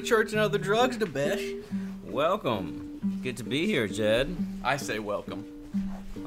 [0.00, 1.60] to Church and Other Drugs, Debesh.
[2.04, 3.20] Welcome.
[3.22, 4.34] Good to be here, Jed.
[4.62, 5.44] I say welcome.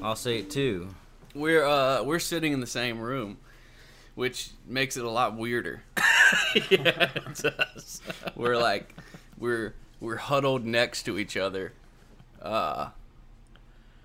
[0.02, 0.90] I'll say it too.
[1.34, 3.38] We're uh we're sitting in the same room,
[4.16, 5.84] which makes it a lot weirder.
[6.70, 8.02] yeah, it does.
[8.36, 8.94] We're like
[9.38, 11.72] we're we're huddled next to each other.
[12.42, 12.90] Uh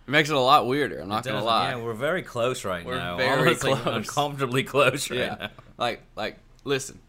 [0.07, 1.71] it makes it a lot weirder, I'm not gonna lie.
[1.71, 3.17] Yeah, we're very close right We're now.
[3.17, 3.81] very Almost, close.
[3.87, 5.37] uncomfortably close right Yeah.
[5.41, 5.49] now.
[5.77, 7.01] Like like listen.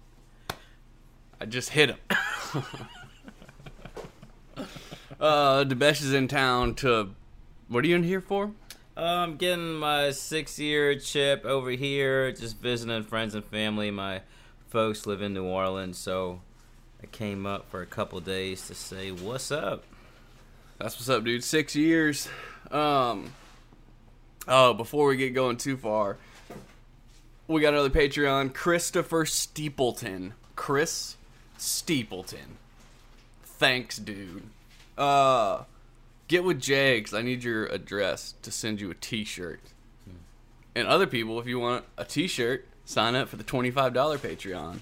[1.39, 1.97] I just hit him.
[5.19, 7.11] uh Debesh is in town to
[7.67, 8.51] what are you in here for?
[8.95, 13.91] Uh, I'm getting my six-year chip over here, just visiting friends and family.
[13.91, 14.21] My
[14.69, 16.41] folks live in New Orleans, so
[17.03, 19.83] I came up for a couple days to say what's up.
[20.79, 21.43] That's what's up, dude.
[21.43, 22.27] Six years.
[22.71, 23.31] Um.
[24.47, 26.17] Oh, before we get going too far,
[27.47, 28.53] we got another Patreon.
[28.53, 30.33] Christopher Steepleton.
[30.55, 31.16] Chris
[31.57, 32.57] Steepleton.
[33.43, 34.43] Thanks, dude.
[34.97, 35.63] Uh,
[36.27, 39.59] get with Jay, 'cause I need your address to send you a T-shirt.
[40.75, 44.81] And other people, if you want a T-shirt, sign up for the twenty-five dollar Patreon.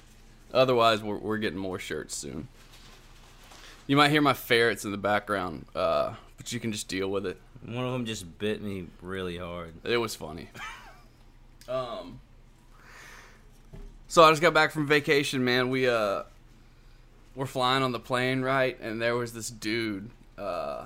[0.54, 2.50] Otherwise, we're we're getting more shirts soon.
[3.88, 7.26] You might hear my ferrets in the background, uh, but you can just deal with
[7.26, 7.40] it.
[7.66, 9.74] One of them just bit me really hard.
[9.86, 10.50] It was funny.
[11.70, 12.20] um.
[14.08, 15.70] So I just got back from vacation, man.
[15.70, 16.24] We uh,
[17.36, 18.80] we're flying on the plane, right?
[18.80, 20.10] And there was this dude.
[20.38, 20.86] Uh,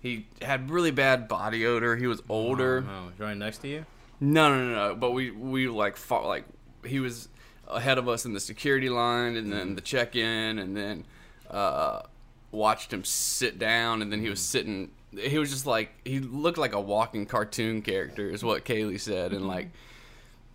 [0.00, 1.96] he had really bad body odor.
[1.96, 2.84] He was older.
[2.88, 3.86] Oh, right next to you?
[4.18, 4.94] No, no, no, no.
[4.94, 6.44] But we we like fought like
[6.84, 7.28] he was
[7.68, 11.04] ahead of us in the security line, and then the check in, and then
[11.50, 12.02] uh,
[12.50, 14.90] watched him sit down, and then he was sitting.
[15.16, 19.32] He was just like he looked like a walking cartoon character, is what Kaylee said,
[19.32, 19.68] and like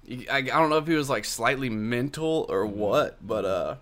[0.09, 3.75] I, I don't know if he was like slightly mental or what, but uh,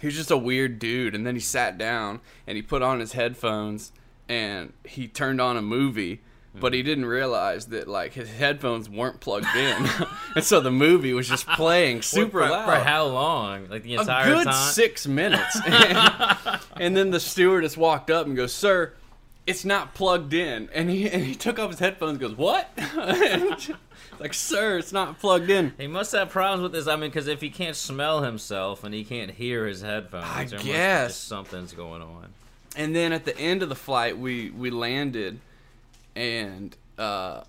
[0.00, 1.14] he was just a weird dude.
[1.14, 3.92] And then he sat down and he put on his headphones
[4.28, 6.22] and he turned on a movie,
[6.54, 6.84] but he mm.
[6.84, 9.88] didn't realize that like his headphones weren't plugged in,
[10.36, 13.68] and so the movie was just playing super for, loud For how long?
[13.68, 14.32] Like the entire time?
[14.32, 14.72] a good time?
[14.72, 15.60] six minutes.
[15.66, 18.94] and, and then the stewardess walked up and goes, "Sir,
[19.46, 22.12] it's not plugged in." And he and he took off his headphones.
[22.12, 22.70] and Goes, "What?"
[24.18, 26.86] like, "Sir, it's not plugged in." He must have problems with this.
[26.86, 30.44] I mean, because if he can't smell himself and he can't hear his headphones, I
[30.44, 31.16] there must be guess.
[31.16, 32.32] something's going on.
[32.76, 35.40] And then at the end of the flight, we we landed,
[36.14, 37.42] and uh,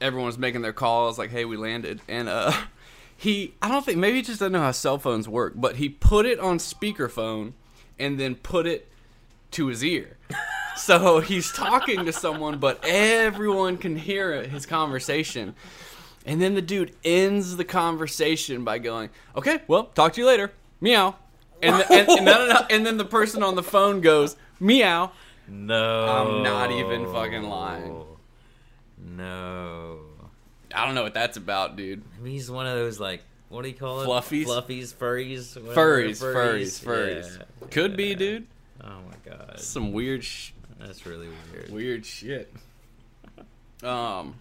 [0.00, 2.52] everyone was making their calls like, "Hey, we landed." And uh,
[3.16, 5.88] he, I don't think maybe he just doesn't know how cell phones work, but he
[5.88, 7.52] put it on speakerphone
[7.98, 8.88] and then put it
[9.52, 10.16] to his ear.
[10.76, 15.54] So he's talking to someone, but everyone can hear his conversation.
[16.26, 20.52] And then the dude ends the conversation by going, "Okay, well, talk to you later,
[20.80, 21.16] meow."
[21.62, 22.66] And the, and, and, no, no, no.
[22.70, 25.12] and then the person on the phone goes, "Meow."
[25.46, 28.04] No, I'm not even fucking lying.
[28.98, 29.98] No,
[30.74, 32.02] I don't know what that's about, dude.
[32.18, 33.22] Maybe he's one of those like
[33.54, 34.06] what do you call it?
[34.06, 34.46] Fluffies?
[34.46, 37.38] fluffies, furries, whatever, Furries, furries, furries.
[37.38, 38.46] Yeah, Could be, dude.
[38.82, 40.50] Oh my god, Some weird, sh-
[40.84, 41.70] that's really weird.
[41.70, 42.52] weird shit.
[43.82, 44.34] Um,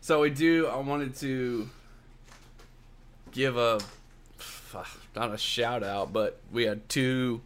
[0.00, 0.66] so we do.
[0.66, 1.68] I wanted to
[3.32, 3.80] give a
[5.14, 7.40] not a shout out, but we had two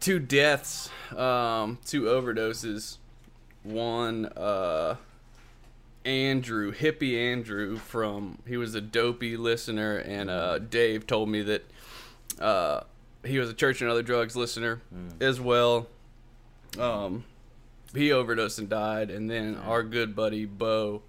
[0.00, 2.96] two deaths, um, two overdoses.
[3.62, 4.96] One, uh,
[6.04, 11.64] Andrew, hippie Andrew from he was a dopey listener, and uh, Dave told me that
[12.40, 12.80] uh,
[13.24, 14.80] he was a church and other drugs listener
[15.20, 15.86] as well.
[16.78, 17.24] Um,
[17.94, 21.02] he overdosed and died, and then our good buddy Bo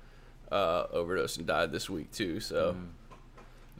[0.51, 2.39] uh, overdosed and died this week too.
[2.39, 2.75] So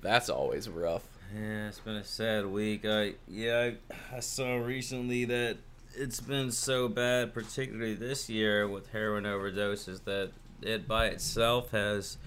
[0.01, 1.03] that's always rough.
[1.33, 2.85] Yeah, it's been a sad week.
[2.85, 3.71] I yeah,
[4.11, 5.57] I, I saw recently that
[5.95, 10.31] it's been so bad, particularly this year with heroin overdoses, that
[10.61, 12.17] it by itself has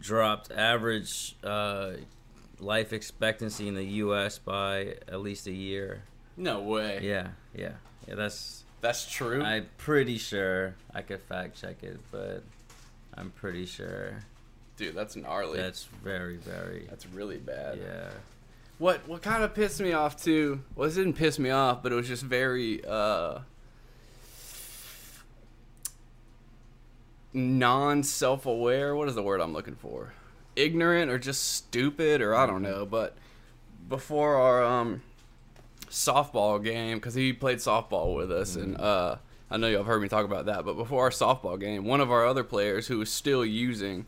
[0.00, 1.92] dropped average uh,
[2.58, 4.38] life expectancy in the U.S.
[4.38, 6.04] by at least a year.
[6.36, 7.00] No way.
[7.02, 7.72] Yeah, yeah,
[8.06, 8.14] yeah.
[8.14, 9.42] That's That's true.
[9.42, 10.74] I'm pretty sure.
[10.92, 12.42] I could fact check it, but
[13.16, 14.22] I'm pretty sure
[14.76, 15.58] Dude, that's gnarly.
[15.58, 17.78] that's very, very that's really bad.
[17.78, 18.10] yeah.
[18.78, 20.62] What what kind of pissed me off too?
[20.74, 23.38] Well, it didn't piss me off, but it was just very uh
[27.32, 28.94] non self aware.
[28.96, 30.12] What is the word I'm looking for?
[30.56, 32.84] Ignorant or just stupid or I don't know.
[32.84, 33.16] But
[33.88, 35.02] before our um
[35.92, 39.16] softball game, because he played softball with us, and uh
[39.50, 40.64] I know y'all have heard me talk about that.
[40.64, 44.06] But before our softball game, one of our other players who was still using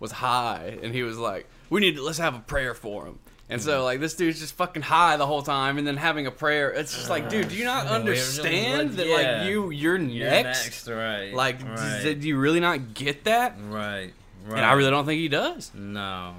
[0.00, 3.20] was high, and he was like, "We need to let's have a prayer for him."
[3.48, 6.32] And so like this dude's just fucking high the whole time, and then having a
[6.32, 6.70] prayer.
[6.70, 9.14] It's just like, dude, do you not Yeah, we have no- understand that yeah.
[9.14, 10.14] like you you're next?
[10.14, 11.32] You're next, right?
[11.32, 13.54] Like, right, did you really not get that?
[13.68, 14.12] right,
[14.46, 14.56] right.
[14.56, 15.70] And I really don't think he does.
[15.74, 16.34] no,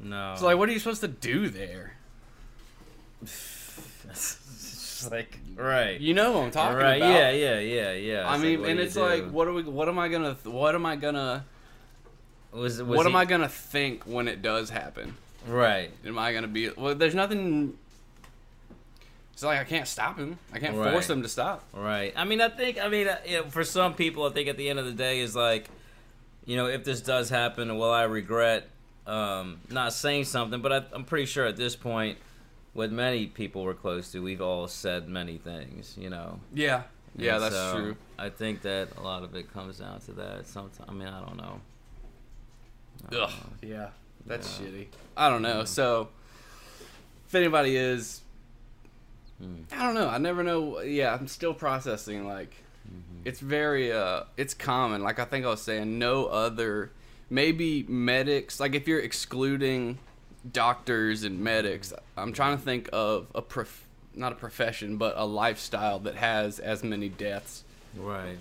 [0.00, 0.34] no.
[0.36, 1.94] So like, what are you supposed to do there?
[4.14, 6.96] It's like right, You know what I'm talking right?
[6.96, 7.08] about.
[7.12, 8.28] Yeah, yeah, yeah, yeah.
[8.28, 9.62] I It's mean, like, and do it's like, what are we?
[9.62, 10.36] What am I gonna?
[10.44, 11.44] What am I gonna?
[12.52, 15.14] was, was what am I gonna think when it does happen?
[15.46, 16.70] Right, Am I gonna be?
[16.70, 17.76] Well, there's nothing.
[19.34, 20.38] It's like I can't stop him.
[20.52, 20.92] I can't Right.
[20.92, 21.64] force him to stop.
[21.74, 22.12] right.
[22.16, 24.56] I mean, I think, I mean, uh, you know, for some people, I think at
[24.56, 25.68] the end of the day is like,
[26.46, 28.68] you know, if this does happen, will I regret
[29.08, 30.62] um, not saying something?
[30.62, 32.16] But I, I'm pretty sure at this point,
[32.74, 35.96] with many people we're close to, we've all said many things.
[35.98, 36.40] You know.
[36.52, 36.82] Yeah,
[37.16, 37.96] yeah, And that's so, true.
[38.18, 40.46] I think that a lot of it comes down to that.
[40.46, 41.60] Sometimes, I mean, I don't know.
[43.06, 43.68] I don't Ugh, know.
[43.68, 43.88] yeah,
[44.26, 44.66] that's Yeah.
[44.66, 44.86] shitty.
[45.16, 45.64] I don't know.
[45.64, 46.08] So,
[47.26, 48.20] if anybody is,
[49.40, 49.62] Hmm.
[49.72, 50.08] I don't know.
[50.08, 50.80] I never know.
[50.80, 52.24] Yeah, I'm still processing.
[52.26, 52.54] Like,
[53.24, 55.02] it's very, uh, it's common.
[55.02, 56.92] Like I think I was saying, no other,
[57.30, 58.60] maybe medics.
[58.60, 59.98] Like if you're excluding
[60.52, 65.24] doctors and medics, I'm trying to think of a prof, not a profession, but a
[65.24, 67.64] lifestyle that has as many deaths.
[67.96, 68.36] Right.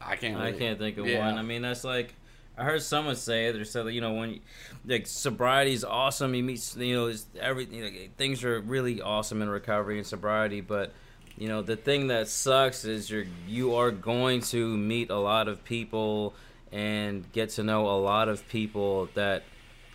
[0.00, 0.40] I can't.
[0.40, 1.24] I can't think of Yeah.
[1.26, 1.38] one.
[1.38, 2.14] I mean, that's like
[2.58, 3.52] I heard someone say it.
[3.54, 4.40] They said that you know when
[4.84, 6.34] like sobriety is awesome.
[6.34, 7.80] You meet you know it's everything.
[7.80, 10.92] Know, things are really awesome in recovery and sobriety, but
[11.38, 15.48] you know the thing that sucks is you're you are going to meet a lot
[15.48, 16.34] of people
[16.72, 19.44] and get to know a lot of people that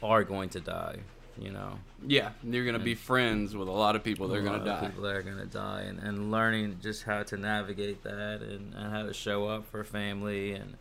[0.03, 0.97] are going to die.
[1.39, 1.77] You know.
[2.07, 4.27] Yeah, you're gonna be friends with a lot of people.
[4.27, 4.87] They're gonna die.
[4.87, 8.91] People that are gonna die, and, and learning just how to navigate that, and, and
[8.91, 10.73] how to show up for family, and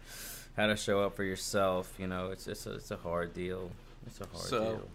[0.56, 1.92] how to show up for yourself.
[1.98, 3.70] You know, it's it's a, it's a hard deal.
[4.06, 4.88] It's a hard So, deal.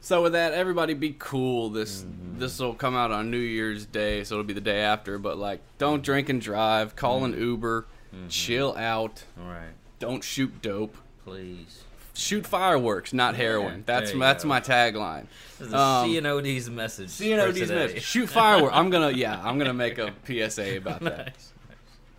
[0.00, 1.68] So with that, everybody be cool.
[1.68, 2.40] This Mm-hmm.
[2.40, 5.18] this will come out on New Year's Day, so it'll be the day after.
[5.18, 6.96] But like, don't drink and drive.
[6.96, 7.86] Call an Uber.
[8.12, 8.26] Mm-hmm.
[8.28, 9.22] Chill out.
[9.40, 9.70] All right,
[10.00, 10.96] Don't shoot dope.
[11.24, 11.84] please.
[12.14, 13.78] Shoot fireworks, not heroin.
[13.78, 14.48] Yeah, That's that's go.
[14.48, 15.26] my tagline.
[15.58, 17.08] This is Um, CNOD's message.
[17.08, 18.02] CNOD's message.
[18.02, 18.74] Shoot fireworks.
[18.76, 19.40] I'm gonna yeah.
[19.42, 21.26] I'm gonna make a PSA about that.
[21.26, 21.52] nice.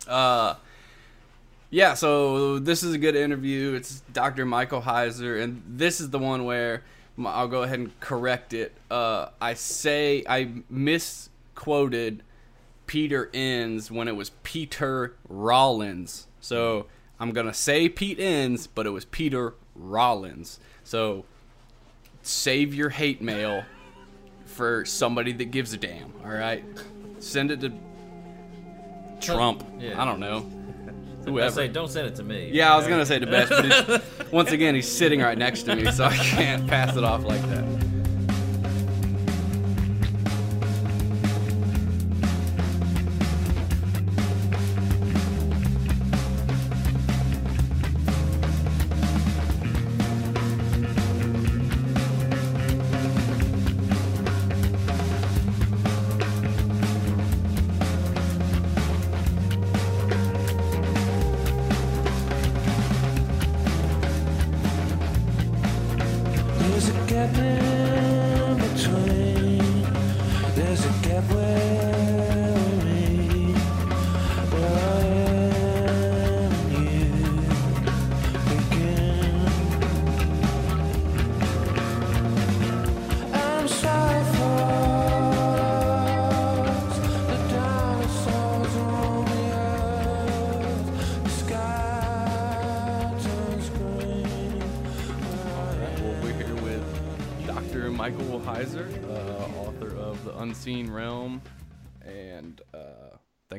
[0.08, 0.54] Uh,
[1.70, 3.74] yeah, so this is a good interview.
[3.74, 4.44] It's Dr.
[4.44, 6.82] Michael Heiser, and this is the one where
[7.24, 8.74] I'll go ahead and correct it.
[8.90, 12.22] Uh, I say I misquoted
[12.86, 16.26] Peter Enns when it was Peter Rollins.
[16.40, 16.86] So
[17.20, 20.58] I'm gonna say Pete Enns, but it was Peter Rollins.
[20.84, 21.24] So
[22.22, 23.64] save your hate mail
[24.44, 26.12] for somebody that gives a damn.
[26.24, 26.64] All right,
[27.18, 27.72] send it to
[29.20, 29.64] Trump.
[29.78, 30.00] Yeah.
[30.00, 30.40] I don't know.
[31.24, 31.54] Whoever.
[31.54, 32.50] say, don't send it to me.
[32.52, 35.76] Yeah, I was gonna say the best, but once again, he's sitting right next to
[35.76, 37.91] me, so I can't pass it off like that.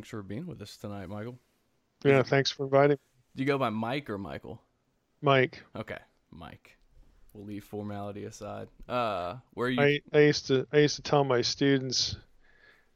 [0.03, 1.39] Thanks for being with us tonight, Michael.
[2.03, 2.97] Yeah, thanks for inviting
[3.37, 4.61] Do you go by Mike or Michael?
[5.21, 5.63] Mike.
[5.77, 6.75] Okay, Mike.
[7.33, 8.67] We'll leave formality aside.
[8.89, 9.81] Uh, where you?
[9.81, 12.17] I, I used to I used to tell my students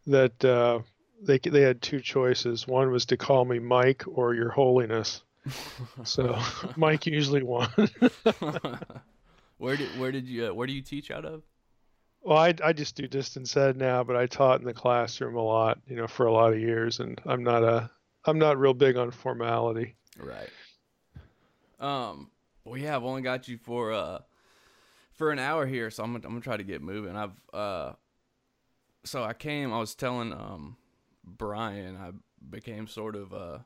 [0.06, 0.80] that uh,
[1.22, 2.68] they they had two choices.
[2.68, 5.24] One was to call me Mike or Your Holiness.
[6.04, 6.38] So
[6.76, 7.70] Mike usually won.
[9.60, 11.44] where did where did you uh, where do you teach out of?
[12.28, 15.42] Well, I I just do distance ed now, but I taught in the classroom a
[15.42, 17.90] lot, you know, for a lot of years, and I'm not a
[18.26, 19.96] I'm not real big on formality.
[20.20, 20.50] Right.
[21.80, 22.30] Um.
[22.66, 24.20] Well, yeah, I've only got you for uh
[25.14, 27.16] for an hour here, so I'm gonna, I'm gonna try to get moving.
[27.16, 27.94] I've uh.
[29.06, 29.72] So I came.
[29.72, 30.76] I was telling um
[31.24, 31.96] Brian.
[31.96, 32.12] I
[32.50, 33.66] became sort of a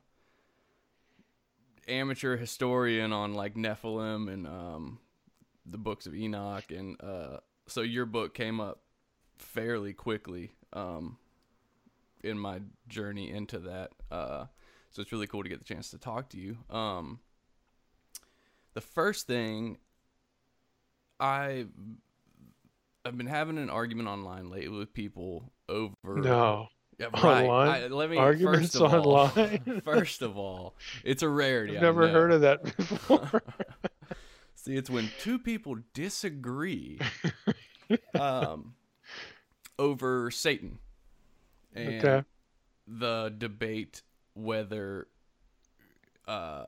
[1.88, 5.00] amateur historian on like Nephilim and um
[5.66, 8.80] the books of Enoch, and uh, so your book came up
[9.38, 11.16] fairly quickly um,
[12.22, 13.90] in my journey into that.
[14.10, 14.46] Uh,
[14.90, 16.56] so it's really cool to get the chance to talk to you.
[16.70, 17.20] Um,
[18.74, 19.78] the first thing
[21.20, 21.66] I
[23.04, 26.68] I've been having an argument online lately with people over No.
[26.98, 27.68] yeah, Online?
[27.68, 29.82] I, let me Arguments first of all- online?
[29.84, 31.76] first of all, it's a rarity.
[31.76, 33.42] I've never heard of that before.
[34.62, 37.00] See, it's when two people disagree
[38.14, 38.74] um,
[39.76, 40.78] over Satan
[41.74, 42.22] and Okay.
[42.86, 44.02] the debate
[44.34, 45.08] whether
[46.28, 46.66] uh,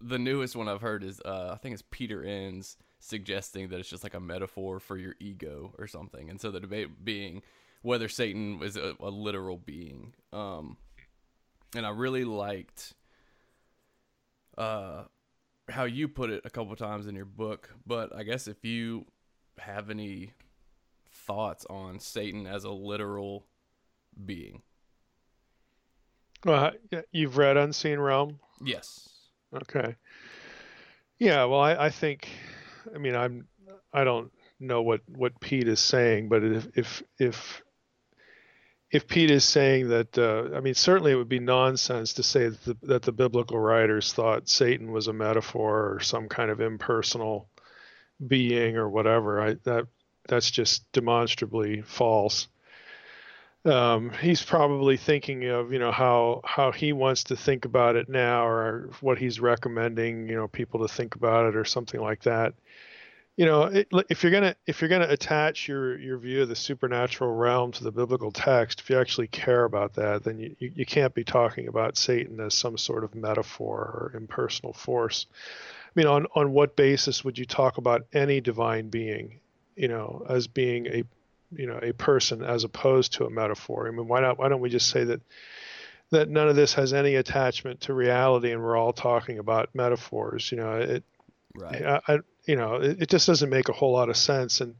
[0.00, 3.90] the newest one I've heard is uh, I think it's Peter Enns suggesting that it's
[3.90, 7.42] just like a metaphor for your ego or something, and so the debate being
[7.82, 10.14] whether Satan is a, a literal being.
[10.32, 10.78] Um,
[11.76, 12.94] and I really liked
[14.56, 15.04] uh,
[15.70, 19.06] how you put it a couple times in your book, but I guess if you
[19.58, 20.32] have any
[21.12, 23.46] thoughts on Satan as a literal
[24.24, 24.62] being.
[26.44, 26.72] well,
[27.12, 28.38] you've read Unseen Realm?
[28.62, 29.08] Yes.
[29.54, 29.96] Okay.
[31.18, 32.28] Yeah, well, I, I think,
[32.94, 33.46] I mean, I'm,
[33.92, 37.62] I don't know what what Pete is saying, but if if if
[38.90, 42.48] if Pete is saying that, uh, I mean, certainly it would be nonsense to say
[42.48, 46.60] that the, that the biblical writers thought Satan was a metaphor or some kind of
[46.60, 47.48] impersonal
[48.26, 49.40] being or whatever.
[49.40, 49.86] I that
[50.28, 52.48] that's just demonstrably false.
[53.64, 58.08] Um, he's probably thinking of you know how how he wants to think about it
[58.08, 62.22] now or what he's recommending you know people to think about it or something like
[62.22, 62.54] that
[63.40, 63.70] you know
[64.10, 67.82] if you're gonna if you're gonna attach your your view of the supernatural realm to
[67.82, 71.66] the biblical text if you actually care about that then you, you, can't be talking
[71.66, 75.24] about satan as some sort of metaphor or impersonal force
[75.86, 79.40] i mean on on what basis would you talk about any divine being
[79.74, 81.02] you know as being a
[81.50, 84.60] you know a person as opposed to a metaphor i mean why not why don't
[84.60, 85.22] we just say that
[86.10, 90.52] that none of this has any attachment to reality and we're all talking about metaphors
[90.52, 91.04] you know it
[91.54, 91.84] Right.
[91.84, 92.18] I, I
[92.50, 94.60] you know it, it just doesn't make a whole lot of sense.
[94.60, 94.74] And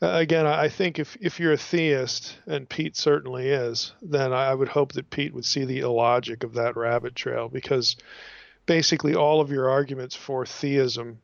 [0.00, 4.32] uh, again I I think if if you're a theist and Pete certainly is then
[4.32, 7.96] I would hope that Pete would see the illogic of that rabbit trail because
[8.64, 11.20] basically all of your arguments for theism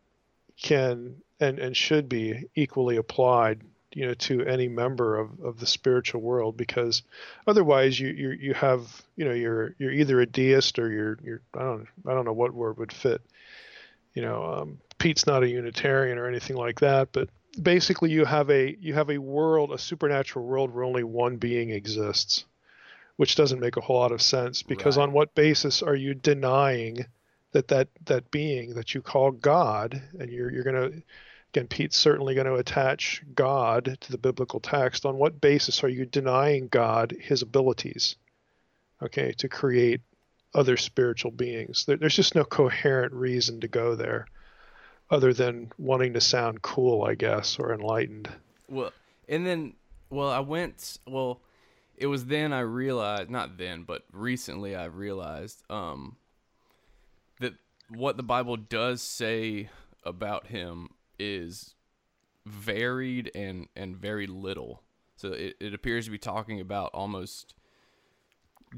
[0.60, 3.62] can and and should be equally applied
[3.94, 7.02] you know to any member of, of the spiritual world because
[7.46, 11.42] otherwise you, you you have you know you're you're either a deist or you're you're
[11.54, 13.22] I don't I don't know what word would fit
[14.14, 17.28] you know um, Pete's not a Unitarian or anything like that but
[17.60, 21.70] basically you have a you have a world a supernatural world where only one being
[21.70, 22.44] exists
[23.16, 25.02] which doesn't make a whole lot of sense because Right.
[25.02, 27.06] on what basis are you denying
[27.52, 31.02] that that that being that you call God and you're you're going to
[31.52, 35.04] again Pete's certainly going to attach God to the biblical text.
[35.04, 38.16] On what basis are you denying God his abilities
[39.02, 40.00] okay to create
[40.54, 41.84] other spiritual beings?
[41.84, 44.26] There, there's just no coherent reason to go there
[45.12, 48.28] other than wanting to sound cool I guess or enlightened
[48.68, 48.92] Well,
[49.28, 49.74] and then,
[50.10, 50.98] well, I went.
[51.06, 51.40] Well,
[51.96, 56.16] it was then I realized, not then, but recently I realized um,
[57.40, 57.54] that
[57.88, 59.70] what the Bible does say
[60.04, 61.74] about him is
[62.44, 64.82] varied and and very little.
[65.16, 67.54] So it, it appears to be talking about almost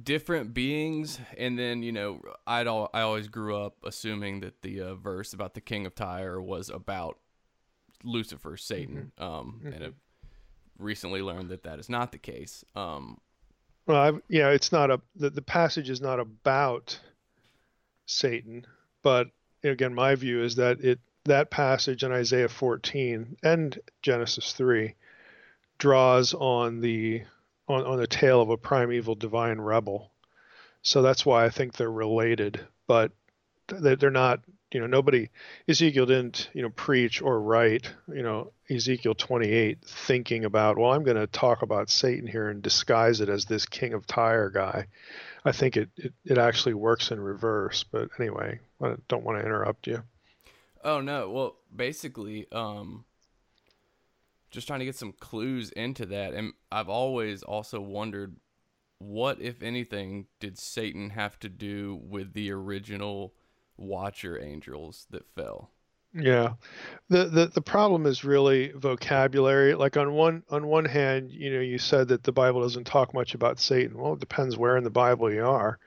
[0.02, 4.80] different beings and then you know i'd al- i always grew up assuming that the
[4.80, 7.18] uh, verse about the king of tyre was about
[8.02, 9.94] lucifer satan um and have
[10.78, 13.18] recently learned that that is not the case um.
[13.86, 16.98] Well, I've, yeah, it's not a the, the passage is not about
[18.06, 18.66] Satan,
[19.02, 19.28] but
[19.62, 24.94] again, my view is that it that passage in Isaiah 14 and Genesis 3
[25.78, 27.22] draws on the
[27.68, 30.11] on, on the tale of a primeval divine rebel.
[30.83, 33.12] So that's why I think they're related, but
[33.68, 34.40] they- they're not.
[34.73, 35.28] You know, nobody
[35.68, 41.04] Ezekiel didn't you know preach or write you know Ezekiel 28 thinking about well I'm
[41.04, 44.88] going to talk about Satan here and disguise it as this king of Tyre guy.
[45.44, 47.85] I think it, it, it actually works in reverse.
[47.85, 50.02] But anyway, I don't want to interrupt you.
[50.83, 53.04] oh no well basically um
[54.54, 58.37] just trying to get some clues into that and i've always also wondered
[58.99, 63.34] what if anything did satan have to do with the original
[63.76, 65.70] watcher angels that fell
[66.16, 66.54] Yeah,
[67.08, 69.75] the, the the problem is really vocabulary.
[69.75, 73.12] Like on one on one hand, you know, you said that the Bible doesn't talk
[73.12, 73.99] much about Satan.
[73.99, 75.78] Well, it depends where in the Bible you are.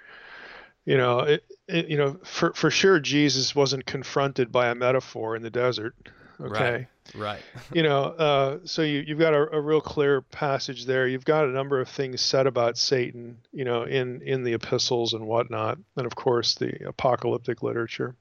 [0.86, 5.36] You know, it, it you know for for sure Jesus wasn't confronted by a metaphor
[5.36, 5.96] in the desert.
[6.40, 6.88] Okay.
[7.16, 7.42] Right.
[7.74, 11.08] you know, uh, so you, you've got a, a real clear passage there.
[11.08, 15.14] You've got a number of things said about Satan, you know, in, in the epistles
[15.14, 18.16] and whatnot, and of course the apocalyptic literature.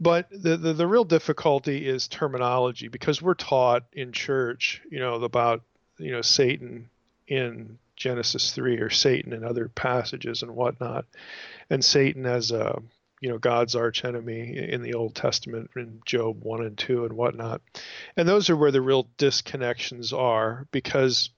[0.00, 5.14] But the, the, the real difficulty is terminology because we're taught in church, you know,
[5.14, 5.62] about,
[5.98, 6.90] you know, Satan
[7.28, 11.06] in Genesis 3 or Satan in other passages and whatnot.
[11.70, 12.82] And Satan as a,
[13.20, 17.14] you know, God's arch enemy in the Old Testament in Job 1 and 2 and
[17.14, 17.62] whatnot.
[18.16, 21.30] And those are where the real disconnections are because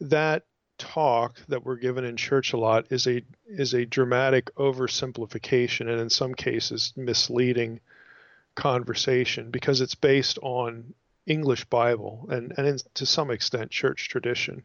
[0.00, 0.44] that
[0.78, 6.00] talk that we're given in church a lot is a is a dramatic oversimplification and
[6.00, 7.80] in some cases misleading
[8.54, 10.92] conversation because it's based on
[11.26, 14.62] English Bible and and in, to some extent church tradition.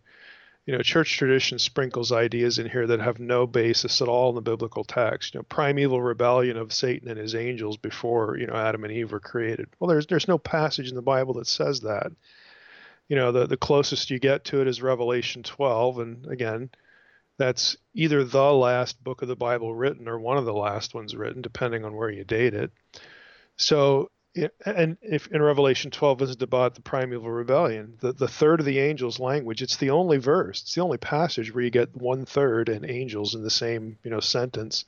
[0.65, 4.35] You know, church tradition sprinkles ideas in here that have no basis at all in
[4.35, 5.33] the biblical text.
[5.33, 9.11] You know, primeval rebellion of Satan and his angels before you know Adam and Eve
[9.11, 9.69] were created.
[9.79, 12.11] Well, there's there's no passage in the Bible that says that.
[13.07, 16.69] You know, the the closest you get to it is Revelation 12, and again,
[17.37, 21.15] that's either the last book of the Bible written or one of the last ones
[21.15, 22.71] written, depending on where you date it.
[23.57, 24.11] So,
[24.65, 28.79] and if in Revelation 12 is about the primeval rebellion, the, the third of the
[28.79, 32.69] angels' language, it's the only verse, it's the only passage where you get one third
[32.69, 34.85] and angels in the same, you know, sentence,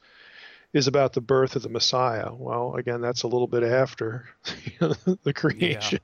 [0.72, 2.34] is about the birth of the Messiah.
[2.34, 4.28] Well, again, that's a little bit after
[4.80, 6.00] the creation.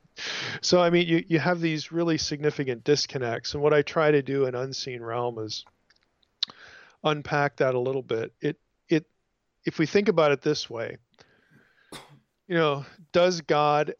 [0.61, 3.53] So, I mean, you, you have these really significant disconnects.
[3.53, 5.65] And what I try to do in Unseen Realm is
[7.03, 8.31] unpack that a little bit.
[8.41, 9.07] It, it,
[9.65, 10.97] if we think about it this way,
[12.49, 13.93] you know, does God,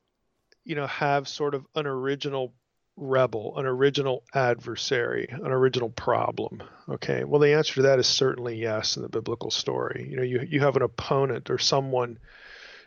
[0.66, 2.52] you know, have sort of an original
[2.98, 6.64] rebel, an original adversary, an original problem?
[6.90, 7.24] Okay.
[7.24, 10.08] Well, the answer to that is certainly yes in the biblical story.
[10.10, 12.18] You know, you you have an opponent or someone,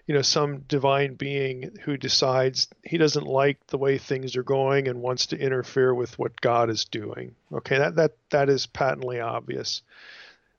[0.04, 4.88] you know, some divine being who decides he doesn't like the way things are going
[4.88, 7.36] and wants to interfere with what God is doing.
[7.52, 7.78] Okay.
[7.78, 9.82] That that that is patently obvious.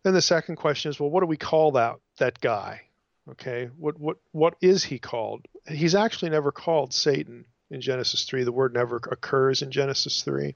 [0.04, 2.84] Then the second question is, well, what do we call that that guy?
[3.30, 5.48] Okay, what what what is he called?
[5.68, 8.44] He's actually never called Satan in Genesis 3.
[8.44, 10.56] The word never occurs in Genesis 3.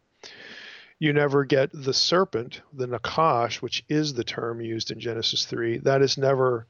[1.00, 5.78] You never get the serpent, the Nakash, which is the term used in Genesis 3.
[5.80, 6.68] That is never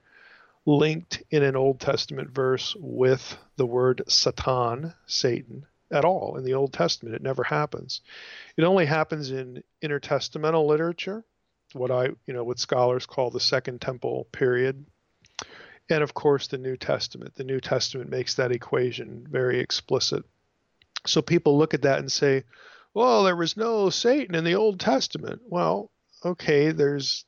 [0.65, 6.53] linked in an Old Testament verse with the word Satan, Satan, at all in the
[6.53, 7.15] Old Testament.
[7.15, 8.01] It never happens.
[8.57, 11.23] It only happens in intertestamental literature,
[11.73, 14.85] what I, you know, what scholars call the Second Temple period,
[15.89, 17.35] and of course the New Testament.
[17.35, 20.23] The New Testament makes that equation very explicit.
[21.05, 22.43] So people look at that and say,
[22.93, 25.41] well, there was no Satan in the Old Testament.
[25.47, 25.91] Well,
[26.25, 27.25] okay, there's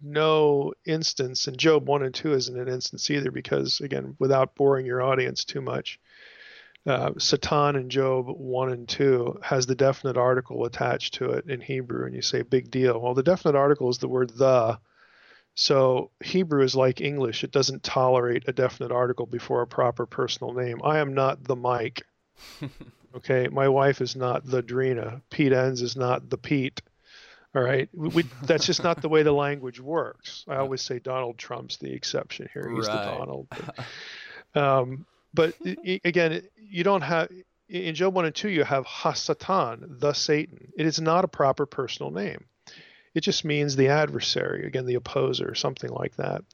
[0.00, 4.86] no instance, and Job 1 and 2 isn't an instance either, because, again, without boring
[4.86, 5.98] your audience too much,
[6.86, 11.60] uh, Satan in Job 1 and 2 has the definite article attached to it in
[11.60, 13.00] Hebrew, and you say, big deal.
[13.00, 14.78] Well, the definite article is the word the,
[15.60, 17.42] so Hebrew is like English.
[17.42, 20.80] It doesn't tolerate a definite article before a proper personal name.
[20.84, 22.02] I am not the Mike.
[23.16, 23.48] okay.
[23.48, 25.20] My wife is not the Drenna.
[25.30, 26.80] Pete Enns is not the Pete.
[27.56, 27.88] All right.
[27.92, 30.44] We, we, that's just not the way the language works.
[30.46, 32.70] I always say Donald Trump's the exception here.
[32.72, 33.04] He's Right.
[33.04, 33.48] the Donald.
[33.50, 35.54] But, um, but
[36.04, 37.30] again, you don't have
[37.68, 40.72] in Job 1 and 2, you have Hasatan, the Satan.
[40.78, 42.44] It is not a proper personal name.
[43.18, 46.44] It just means the adversary, again, the opposer, something like that.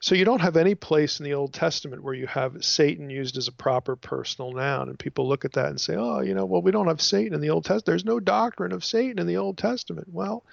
[0.00, 3.36] So you don't have any place in the Old Testament where you have Satan used
[3.36, 4.88] as a proper personal noun.
[4.88, 7.34] And people look at that and say, oh, you know, well, we don't have Satan
[7.34, 7.84] in the Old Testament.
[7.84, 10.08] There's no doctrine of Satan in the Old Testament.
[10.10, 10.46] Well,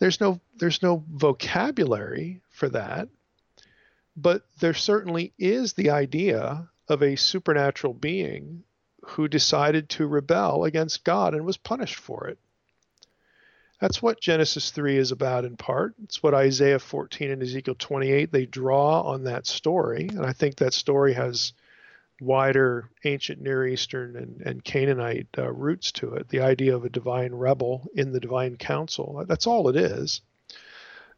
[0.00, 3.08] there's no there's no vocabulary for that.
[4.16, 8.64] But there certainly is the idea of a supernatural being
[9.04, 12.38] who decided to rebel against God and was punished for it.
[13.84, 15.94] That's what Genesis 3 is about in part.
[16.04, 20.56] It's what Isaiah 14 and Ezekiel 28 they draw on that story, and I think
[20.56, 21.52] that story has
[22.18, 26.30] wider ancient Near Eastern and, and Canaanite uh, roots to it.
[26.30, 29.22] The idea of a divine rebel in the divine council.
[29.28, 30.22] That's all it is.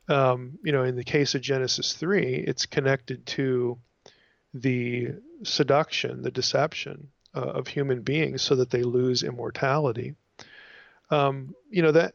[0.08, 3.78] Um, you know, in the case of Genesis 3, it's connected to
[4.54, 5.10] the
[5.44, 10.16] seduction, the deception uh, of human beings so that they lose immortality.
[11.10, 12.14] Um, you know that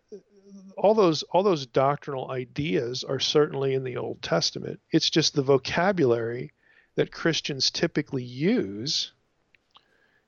[0.82, 4.80] all those all those doctrinal ideas are certainly in the Old Testament.
[4.92, 6.54] It's just the vocabulary
[6.96, 9.14] that Christians typically use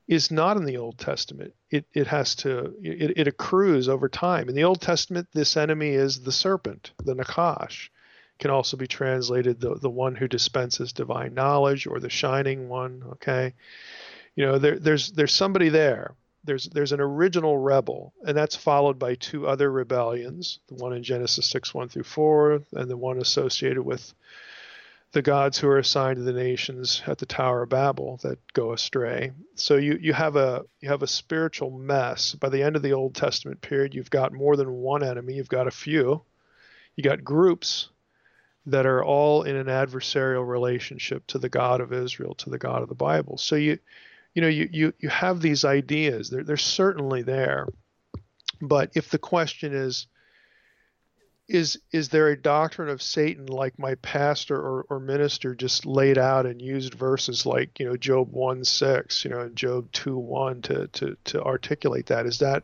[0.08, 1.56] is not in the Old Testament.
[1.72, 4.48] It it has to it, it accrues over time.
[4.48, 7.90] In the Old Testament, this enemy is the serpent, the Nakash.
[8.40, 13.04] Can also be translated the the one who dispenses divine knowledge or the shining one.
[13.14, 13.54] Okay.
[14.36, 16.16] You know, there, there's there's somebody there.
[16.44, 20.60] There's there's an original rebel, and that's followed by two other rebellions.
[20.68, 24.14] The one in Genesis six one through four, and the one associated with
[25.14, 28.74] the gods who are assigned to the nations at the Tower of Babel that go
[28.74, 29.32] astray.
[29.56, 32.34] So you you have a you have a spiritual mess.
[32.34, 35.36] By the end of the Old Testament period, you've got more than one enemy.
[35.36, 36.24] You've got a few.
[36.96, 37.90] You got groups
[38.66, 42.82] that are all in an adversarial relationship to the God of Israel, to the God
[42.82, 43.38] of the Bible.
[43.38, 43.80] So you
[44.34, 46.30] you know you you, you have these ideas.
[46.30, 47.68] They're they're certainly there.
[48.62, 50.08] But if the question is
[51.48, 56.18] is is there a doctrine of Satan like my pastor or, or minister just laid
[56.18, 60.18] out and used verses like you know Job one six you know and Job two
[60.18, 62.64] one to to to articulate that is that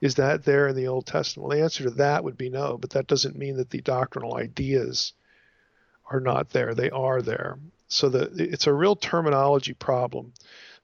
[0.00, 1.48] is that there in the Old Testament?
[1.48, 4.36] Well, the answer to that would be no, but that doesn't mean that the doctrinal
[4.36, 5.12] ideas
[6.10, 6.74] are not there.
[6.74, 7.58] They are there.
[7.88, 10.32] So the it's a real terminology problem.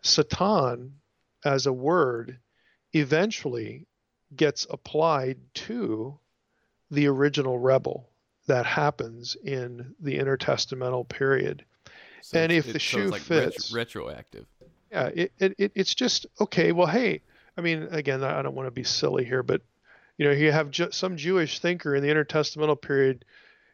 [0.04, 0.92] Satan
[1.44, 2.38] as a word
[2.92, 3.86] eventually
[4.36, 6.18] gets applied to
[6.90, 8.08] the original rebel
[8.46, 11.64] that happens in the intertestamental period.
[12.22, 14.46] So And if the so shoe it's like fits- retroactive.
[14.90, 16.70] Yeah, it, it, it it's just okay.
[16.72, 17.22] Well, hey,
[17.56, 19.62] I mean, again, I don't want to be silly here, but
[20.18, 23.24] you know, you have ju- some Jewish thinker in the intertestamental period,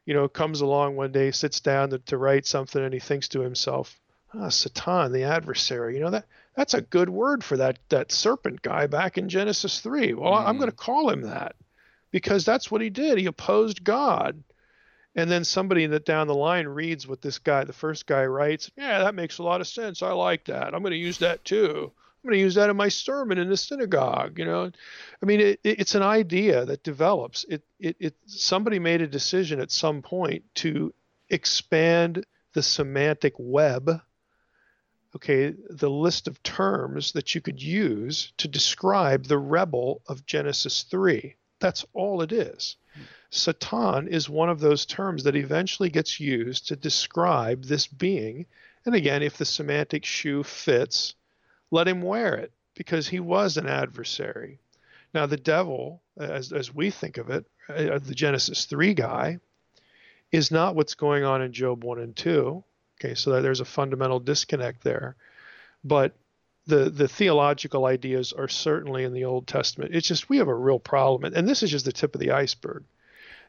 [0.07, 3.29] you know, comes along one day, sits down to, to write something, and he thinks
[3.29, 4.01] to himself,
[4.35, 5.95] "Ah, Satan, the adversary.
[5.95, 9.81] You know that that's a good word for that that serpent guy back in Genesis
[9.81, 10.15] three.
[10.15, 10.59] Well, I'm Mm.
[10.61, 11.57] going to call him that
[12.11, 13.19] because that's what he did.
[13.19, 14.43] He opposed God."
[15.17, 18.71] And then somebody that down the line reads what this guy, the first guy writes,
[18.77, 20.03] yeah, that makes a lot of sense.
[20.03, 20.73] I like that.
[20.73, 21.91] I'm going to use that too.
[21.91, 24.39] I'm going to use that in my sermon in the synagogue.
[24.39, 24.71] You know,
[25.21, 27.43] I mean, it, it- it's an idea that develops.
[27.49, 30.95] It, it, it, somebody made a decision at some point to
[31.29, 34.01] expand the semantic web.
[35.17, 40.85] Okay, the list of terms that you could use to describe the rebel of Genesis
[40.85, 41.35] 3.
[41.59, 42.77] That's all it is.
[43.31, 48.47] Satan is one of those terms that eventually gets used to describe this being.
[48.85, 51.15] And again, if the semantic shoe fits,
[51.71, 54.59] let him wear it because he was an adversary.
[55.13, 59.39] Now, the devil, as, as we think of it, uh, the Genesis 3 guy,
[60.33, 62.65] is not what's going on in Job 1 and 2.
[63.01, 65.17] Okay, so there's a fundamental disconnect there.
[65.83, 66.15] But
[66.67, 69.95] the, the theological ideas are certainly in the Old Testament.
[69.95, 71.33] It's just we have a real problem.
[71.35, 72.85] And this is just the tip of the iceberg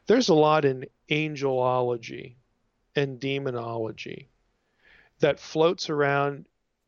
[0.06, 2.34] there's a lot in angelology
[2.96, 4.28] and demonology
[5.20, 6.46] that floats around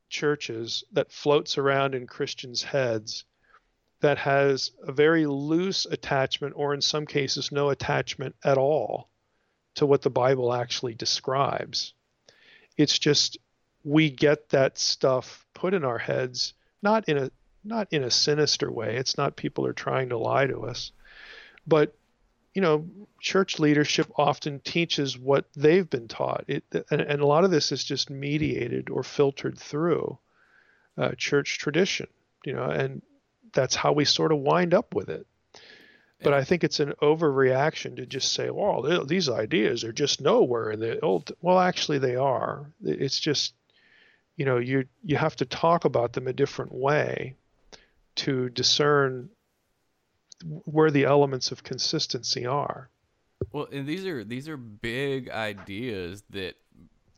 [0.08, 3.24] churches, that floats around in Christians' heads,
[4.00, 9.08] that has a very loose attachment, or in some cases, no attachment at all
[9.76, 11.94] to what the Bible actually describes.
[12.76, 13.38] It's just
[13.84, 17.30] we get that stuff put in our heads, not in a
[17.64, 18.96] not in a sinister way.
[18.96, 20.92] It's not people are trying to lie to us,
[21.66, 21.94] but
[22.54, 22.88] you know,
[23.20, 26.44] church leadership often teaches what they've been taught.
[26.46, 30.18] It, and, and a lot of this is just mediated or filtered through
[30.96, 32.06] uh, church tradition,
[32.44, 33.02] you know, and
[33.52, 35.26] that's how we sort of wind up with it.
[36.24, 40.20] But I think it's an overreaction to just say, well, th- these ideas are just
[40.20, 41.32] nowhere in the old.
[41.40, 42.70] Well, actually, they are.
[42.82, 43.54] It's just,
[44.36, 47.36] you know, you you have to talk about them a different way
[48.16, 49.30] to discern
[50.64, 52.88] where the elements of consistency are.
[53.52, 56.54] Well, and these are these are big ideas that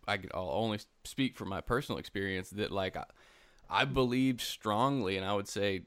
[0.07, 3.05] I could I'll only speak from my personal experience that like I,
[3.69, 3.85] I
[4.39, 5.83] strongly, and I would say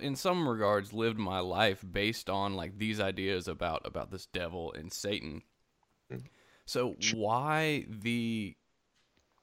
[0.00, 4.72] in some regards lived my life based on like these ideas about about this devil
[4.72, 5.42] and Satan.
[6.10, 6.26] Mm-hmm.
[6.66, 8.56] So why the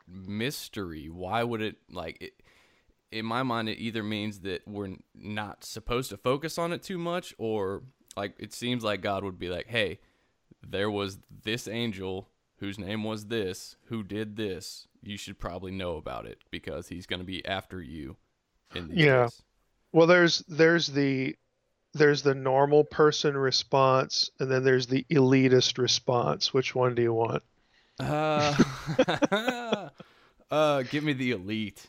[0.08, 1.10] mystery?
[1.10, 2.34] Why would it like it?
[3.12, 6.98] In my mind, it either means that we're not supposed to focus on it too
[6.98, 7.84] much, or
[8.16, 10.00] like it seems like God would be like, "Hey,
[10.66, 14.88] there was this angel whose name was this, who did this.
[15.02, 18.18] You should probably know about it because he's going to be after you."
[18.76, 19.24] In these Yeah.
[19.24, 19.44] days."
[19.94, 21.36] Well, there's there's the
[21.94, 26.54] there's the normal person response, and then there's the elitist response.
[26.54, 27.44] Which one do you want?
[28.00, 28.56] Uh,
[30.52, 31.86] uh, give me the elite.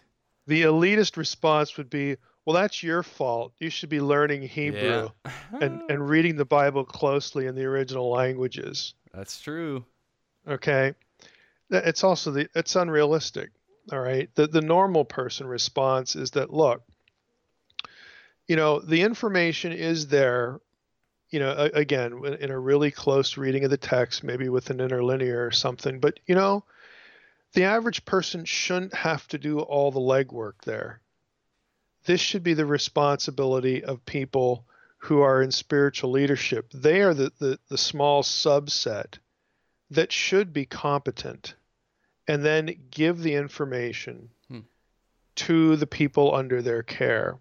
[0.47, 3.53] The elitist response would be, "Well, that's your fault.
[3.59, 5.11] You should be learning Hebrew
[5.61, 9.85] and and reading the Bible closely in the original languages." That's true.
[10.47, 10.95] Okay,
[11.71, 13.51] it's also the it's unrealistic.
[13.93, 16.83] All right, the the normal person response is that look,
[18.49, 20.61] you know, the information is there.
[21.31, 24.81] You know, a- again, in a really close reading of the text, maybe with an
[24.81, 26.01] interlinear or something.
[26.01, 26.65] But you know,
[27.53, 31.03] the average person shouldn't have to do all the legwork there.
[32.07, 34.65] This should be the responsibility of people
[35.03, 36.71] who are in spiritual leadership.
[36.73, 39.19] They are the, the, the small subset
[39.91, 41.55] that should be competent
[42.27, 44.61] and then give the information Hmm.
[45.37, 47.39] to the people under their care.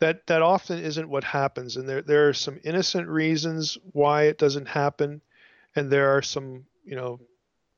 [0.00, 4.38] That that often isn't what happens, and there there are some innocent reasons why it
[4.38, 5.20] doesn't happen,
[5.76, 7.20] and there are some you know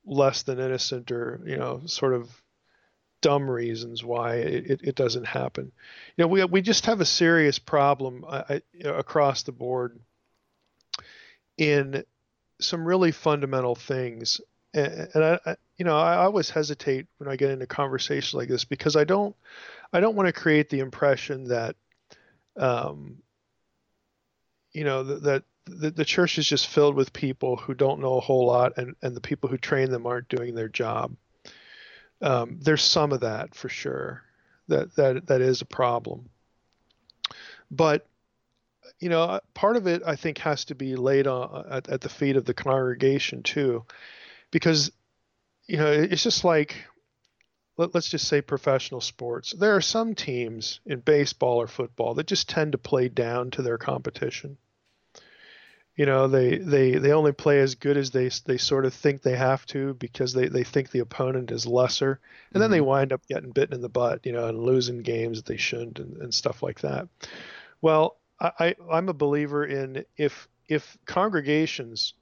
[0.04, 2.30] less than innocent or you know sort of
[3.20, 5.72] dumb reasons why it, it, doesn't happen.
[6.16, 9.98] You know we we just have a serious problem uh, I, across the board
[11.56, 12.04] in
[12.60, 14.40] some really fundamental things.
[14.74, 18.48] And, and I, I you know I always hesitate when I get into conversations like
[18.48, 19.34] this because I don't
[19.92, 21.76] I don't want to create the impression that
[22.56, 23.18] um,
[24.72, 28.20] you know that, the, the church is just filled with people who don't know a
[28.20, 31.16] whole lot and, and the people who train them aren't doing their job.
[32.22, 34.22] Um, there's some of that for sure.
[34.68, 36.28] That that that is a problem.
[37.70, 38.06] But
[39.00, 42.08] you know, part of it I think has to be laid on at, at the
[42.08, 43.84] feet of the congregation too,
[44.50, 44.90] because
[45.66, 46.76] you know it's just like
[47.76, 49.52] let, us just say professional sports.
[49.52, 53.62] There are some teams in baseball or football that just tend to play down to
[53.62, 54.56] their competition.
[55.94, 59.22] You know, they, they, they only play as good as they they sort of think
[59.22, 62.20] they have to because they, they think the opponent is lesser,
[62.52, 62.86] and then they mm-hmm.
[62.86, 65.98] wind up getting bitten in the butt, you know, and losing games that they shouldn't
[65.98, 67.08] and, and stuff like that.
[67.80, 72.12] Well, I, I I'm a believer in if if congregations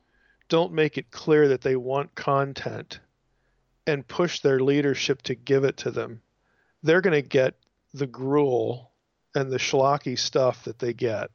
[0.49, 3.01] don't make it clear that they want content
[3.87, 6.23] and push their leadership to give it to them,
[6.83, 7.55] they're going to get
[7.93, 8.91] the gruel
[9.35, 11.31] and the schlocky stuff that they get.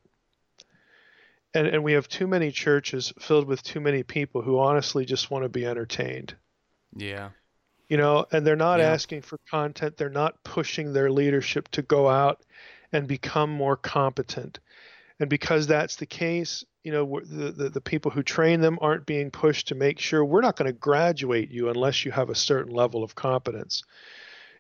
[1.54, 5.32] And, and we have too many churches filled with too many people who honestly just
[5.32, 6.36] want to be entertained.
[6.96, 7.30] Yeah.
[7.88, 8.92] You know, and they're not Yeah.
[8.92, 9.98] asking for content.
[9.98, 12.42] They're not pushing their leadership to go out
[12.92, 14.60] and become more competent.
[15.20, 19.06] And because that's the case, you know, the, the, the people who train them aren't
[19.06, 22.36] being pushed to make sure we're not going to graduate you unless you have a
[22.36, 23.84] certain level of competence.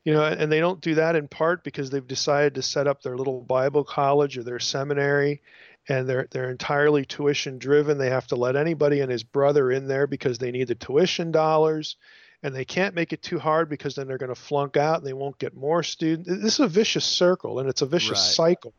[0.05, 3.01] You know, and they don't do that in part because they've decided to set up
[3.01, 5.41] their little Bible college or their seminary
[5.87, 7.97] and they're they're entirely tuition driven.
[7.97, 11.31] They have to let anybody and his brother in there because they need the tuition
[11.31, 11.97] dollars
[12.43, 15.05] and they can't make it too hard because then they're going to flunk out and
[15.07, 16.29] they won't get more students.
[16.29, 18.35] This is a vicious circle and it's a vicious Right.
[18.35, 18.73] cycle.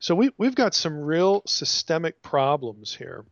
[0.00, 3.24] So we we've got some real systemic problems here.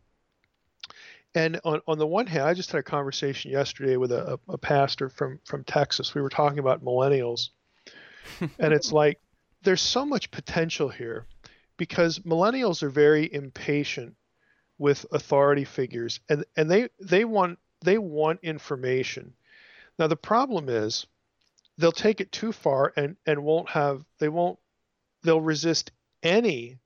[1.37, 4.57] And on, on the one hand, I just had a conversation yesterday with a, a,
[4.57, 6.15] pastor from, from Texas.
[6.15, 7.49] We were talking about millennials.
[8.39, 9.19] and it's like
[9.61, 11.27] there's so much potential here
[11.77, 14.15] because millennials are very impatient
[14.79, 19.33] with authority figures and, and they, they want they want information.
[19.99, 21.05] Now the problem is
[21.77, 24.57] they'll take it too far and, and won't have they won't
[25.23, 25.91] they'll resist
[26.27, 26.77] any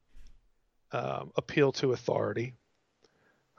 [0.92, 2.54] um, appeal to authority.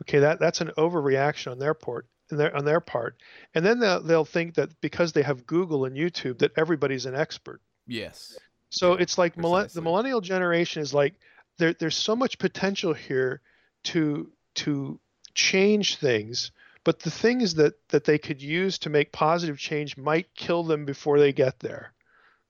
[0.03, 3.17] Okay, that that's an overreaction on their part, on their on their part,
[3.55, 7.15] and then they'll they'll think that because they have Google and YouTube that everybody's an
[7.15, 7.61] expert.
[7.87, 8.39] Yes.
[8.71, 11.15] So it's like millen- the millennial generation is like
[11.59, 13.41] there there's so much potential here
[13.85, 14.99] to to
[15.35, 16.51] change things,
[16.85, 20.85] but the things that that they could use to make positive change might kill them
[20.85, 21.93] before they get there.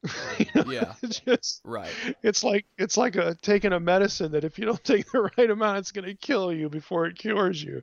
[0.38, 0.94] You know, Yeah.
[1.02, 1.92] it's just Right.
[2.22, 5.50] it's like it's like a taking a medicine that if you don't take the right
[5.50, 7.82] amount it's going to kill you before it cures you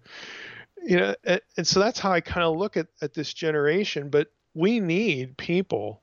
[0.84, 4.10] you know and, and so that's how i kind of look at, at this generation
[4.10, 6.02] but we need people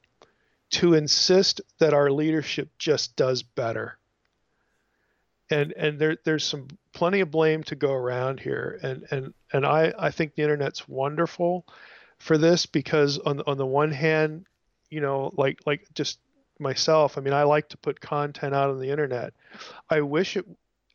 [0.70, 3.98] to insist that our leadership just does better
[5.50, 9.64] and and there there's some plenty of blame to go around here and and and
[9.66, 11.66] i i think the internet's wonderful
[12.18, 14.46] for this because on on the one hand
[14.90, 16.18] you know like like just
[16.58, 19.32] myself i mean i like to put content out on the internet.
[19.90, 20.46] I wish it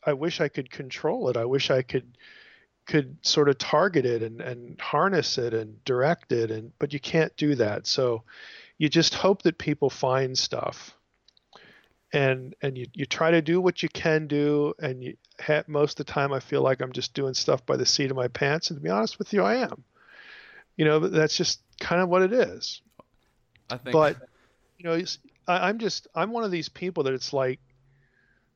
[0.06, 1.38] i wish i could control it.
[1.38, 2.18] I wish i could
[2.88, 7.00] could sort of target it and and harness it and direct it and but you
[7.00, 7.88] can't do that.
[7.88, 8.24] So
[8.78, 10.96] you just hope that people find stuff.
[12.14, 15.18] And and you, you try to do what you can do and you
[15.68, 18.18] most of the time i feel like i'm just doing stuff by the seat of
[18.18, 19.84] my pants and to be honest with you i am.
[20.76, 22.82] You know that's just kind of what it is
[23.72, 23.94] I think.
[23.94, 24.18] but
[24.78, 25.04] you know
[25.48, 27.60] I, i'm just i'm one of these people that it's like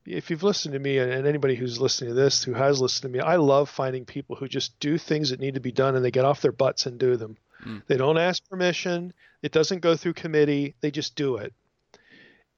[0.05, 3.11] if you've listened to me and, and anybody who's listening to this who has listened
[3.11, 5.95] to me i love finding people who just do things that need to be done
[5.95, 7.37] and they get off their butts and do them.
[7.65, 7.81] Mm.
[7.87, 9.13] they don't ask permission.
[9.41, 10.75] It doesn't go through committee.
[10.81, 11.53] They just do it.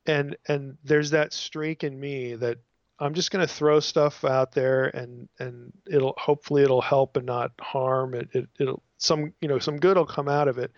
[0.05, 2.57] And and there's that streak in me that
[2.99, 7.25] i'm just going to throw stuff out there and and it'll hopefully it'll help and
[7.25, 8.13] not harm.
[8.13, 10.71] It, it it'll some you know some good will come out of it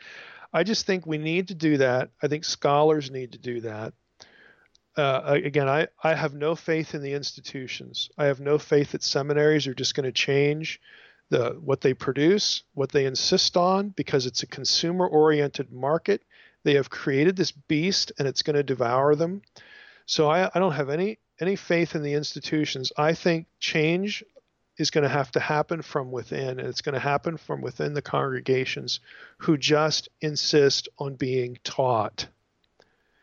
[0.52, 2.10] I just think we need to do that.
[2.22, 3.94] I think scholars need to do that.
[4.98, 8.10] Uh, again, I, I have no faith in the institutions.
[8.18, 10.82] I have no faith that seminaries are just going to change
[11.30, 16.24] the what they produce, what they insist on, because it's a consumer-oriented market.
[16.64, 19.44] They have created this beast, and it's going to devour them.
[20.06, 22.92] So I, I don't have any any faith in the institutions.
[22.98, 24.24] I think change
[24.80, 27.94] is going to have to happen from within, and it's going to happen from within
[27.94, 29.00] the congregations
[29.38, 32.26] who just insist on being taught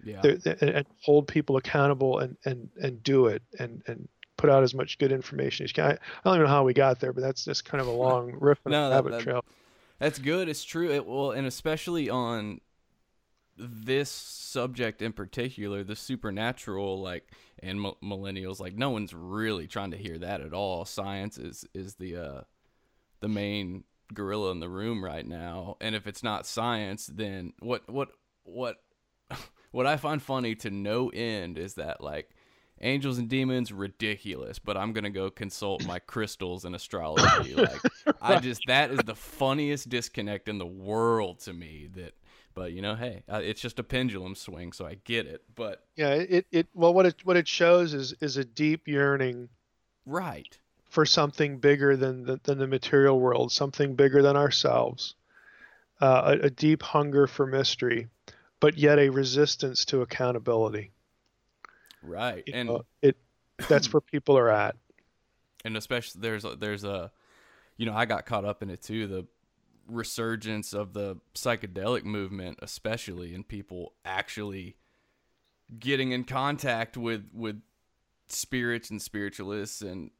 [0.04, 0.20] Yeah.
[0.22, 4.74] They're- and, hold people accountable and, and, and do it and, and put out as
[4.74, 5.84] much good information as you can.
[5.86, 7.90] I, I don't even know how we got there, but that's just kind of a
[8.06, 9.44] long riff and No, a that- rabbit that- trail.
[9.98, 10.50] That's good.
[10.50, 10.90] It's true.
[10.92, 12.60] It will, and especially on
[13.58, 19.90] this subject in particular, the supernatural, like, and mi- millennials, like, no one's really trying
[19.92, 20.84] to hear that at all.
[20.84, 22.40] Science is is the uh,
[23.20, 27.88] the main gorilla in the room right now, and if it's not science, then what
[27.88, 28.10] what
[28.44, 28.76] what
[29.70, 32.30] what I find funny to no end is that like.
[32.82, 34.58] Angels and demons, ridiculous.
[34.58, 37.54] But I'm gonna go consult my crystals and astrology.
[37.54, 37.80] Like,
[38.20, 41.88] I just that is the funniest disconnect in the world to me.
[41.94, 42.12] That,
[42.56, 45.44] but you know, hey, uh, it's just a pendulum swing, so I get it.
[45.54, 49.48] But Yeah, it, it well what it what it shows is is a deep yearning
[50.06, 50.58] right,
[50.90, 55.14] for something bigger than the, than the material world, something bigger than ourselves,
[56.00, 58.08] uh, a, a deep hunger for mystery,
[58.60, 60.92] but yet a resistance to accountability.
[62.02, 63.16] right, You and know, it
[63.68, 64.76] that's where people are at.
[65.64, 67.10] and especially there's a, there's a,
[67.76, 69.06] you know, I got caught up in it too.
[69.06, 69.26] The
[69.88, 74.76] resurgence of the psychedelic movement, especially, and people actually
[75.78, 77.60] getting in contact with with
[78.28, 80.10] spirits and spiritualists, and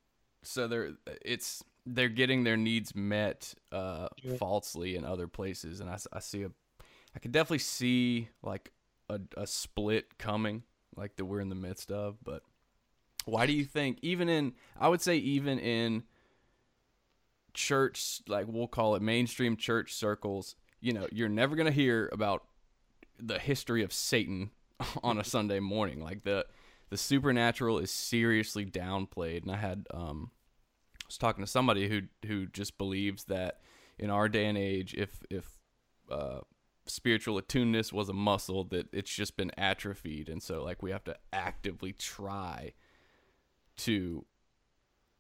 [0.43, 4.37] so they're it's they're getting their needs met uh, Yeah.
[4.37, 6.51] falsely in other places, and I see a,
[7.15, 8.73] I could definitely see like
[9.09, 10.65] a, a split coming,
[10.97, 12.43] like that we're in the midst of, but.
[13.29, 16.05] Why do you think even in I would say even in
[17.57, 22.09] church like we'll call it mainstream church circles, you know, you're never going to hear
[22.13, 22.45] about
[23.19, 24.51] the history of Satan
[25.03, 26.01] on a Sunday morning.
[26.01, 26.47] Like the
[26.91, 30.31] the supernatural is seriously downplayed and I had um
[31.03, 33.61] I was talking to somebody who who just believes that
[33.99, 35.49] in our day and age if if
[36.11, 36.41] uh
[36.87, 41.03] spiritual attuneness was a muscle that it's just been atrophied and so like we have
[41.03, 42.73] to actively try
[43.77, 44.25] to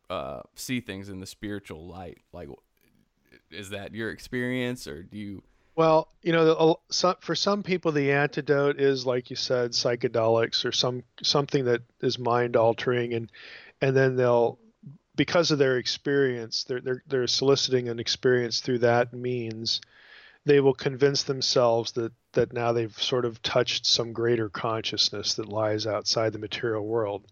[0.08, 2.18] uh, see things in the spiritual light.
[2.32, 2.48] Like,
[3.50, 5.42] is that your experience, or do you?
[5.74, 6.80] Well, you know,
[7.20, 12.18] for some people, the antidote is, like you said, psychedelics or some something that is
[12.18, 13.30] mind altering, and
[13.80, 14.58] and then they'll,
[15.16, 19.80] because of their experience, they're they're they're soliciting an experience through that means.
[20.46, 25.48] They will convince themselves that that now they've sort of touched some greater consciousness that
[25.48, 27.26] lies outside the material world.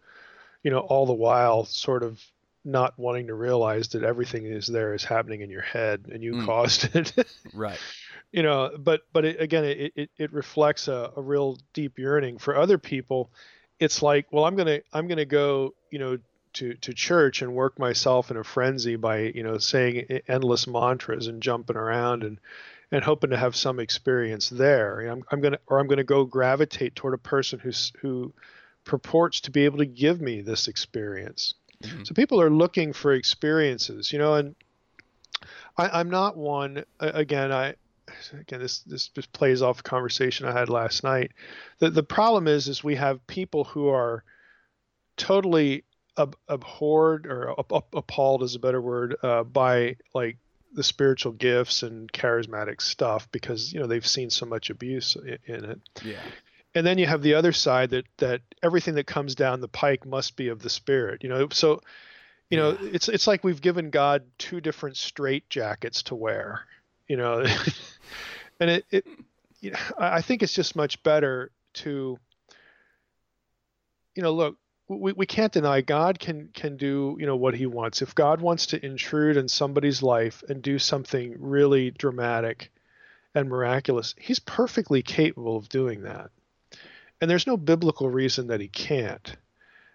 [0.64, 2.20] You know, all the while, sort of
[2.64, 6.34] not wanting to realize that everything is there is happening in your head and you
[6.34, 6.46] Mm.
[6.46, 7.12] caused it.
[7.52, 7.78] Right.
[8.32, 12.38] you know but but it, again it, it, it reflects a, a real deep yearning
[12.38, 13.30] for other people
[13.78, 16.18] it's like well i'm gonna i'm gonna go you know
[16.54, 21.26] to to church and work myself in a frenzy by you know saying endless mantras
[21.26, 22.38] and jumping around and
[22.92, 26.24] and hoping to have some experience there know, I'm, I'm gonna or i'm gonna go
[26.24, 28.32] gravitate toward a person who's who
[28.84, 32.06] purports to be able to give me this experience Mhm.
[32.06, 34.54] so people are looking for experiences you know and
[35.76, 37.74] I, i'm not one again i
[38.32, 41.32] again this this just plays off a conversation I had last night.
[41.78, 44.24] The the problem is is we have people who are
[45.16, 45.84] totally
[46.18, 50.38] ab- abhorred or up, appalled is a better word uh, by like
[50.72, 55.38] the spiritual gifts and charismatic stuff because you know they've seen so much abuse in,
[55.46, 55.80] in it.
[56.02, 56.20] Yeah.
[56.74, 60.04] And then you have the other side that that everything that comes down the pike
[60.06, 61.22] must be of the spirit.
[61.22, 61.80] You know, so
[62.50, 62.90] you know Yeah.
[62.92, 66.62] it's it's like we've given God two different straight jackets to wear.
[67.08, 67.44] You know,
[68.60, 69.06] and it it
[69.60, 72.18] you know, I I think it's just much better to
[74.14, 74.56] you know look
[74.88, 78.02] we, we can't deny God can can do you know what he wants.
[78.02, 82.70] If God wants to intrude in somebody's life and do something really dramatic
[83.34, 86.30] and miraculous, he's perfectly capable of doing that.
[87.24, 89.34] And there's no biblical reason that he can't.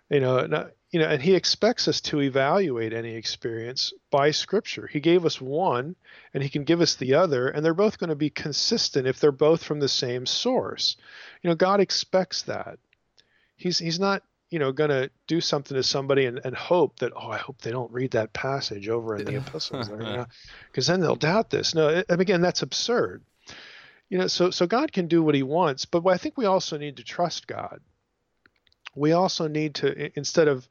[0.09, 4.87] You know, and, you know, and he expects us to evaluate any experience by scripture.
[4.87, 5.95] He gave us one
[6.33, 9.19] and he can give us the other and they're both going to be consistent if
[9.19, 10.97] they're both from the same source.
[11.43, 12.79] You know, God expects that.
[13.57, 17.13] He's he's not you know going to do something to somebody and, and hope that
[17.15, 21.01] oh i hope they don't read that passage over in the epistles because uh, then
[21.01, 23.21] they'll doubt this no it, and again that's absurd
[24.09, 26.77] you know, so so God can do what He wants, but I think we also
[26.77, 27.79] need to trust God.
[28.95, 30.67] We also need to instead of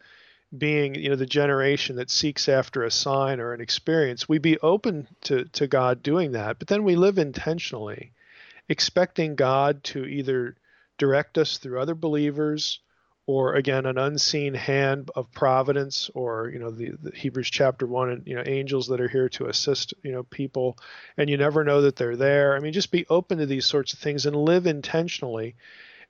[0.57, 4.59] being you know the generation that seeks after a sign or an experience, we be
[4.59, 8.13] open to to God doing that, but then we live intentionally,
[8.69, 10.57] expecting God to either
[10.99, 12.81] direct us through other believers
[13.29, 18.11] or again an unseen hand of providence or you know the, the hebrews chapter 1
[18.11, 20.79] and you know angels that are here to assist you know people.
[21.19, 22.57] And you never know that they're there.
[22.57, 25.57] I mean just be open to these sorts of things and live intentionally.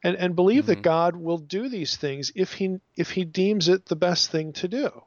[0.05, 0.83] And and believe that Mhm.
[0.83, 4.69] god will do these things if he if he deems it the best thing to
[4.69, 5.03] do.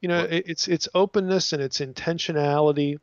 [0.00, 2.98] You know it, it's it's openness and it's intentionality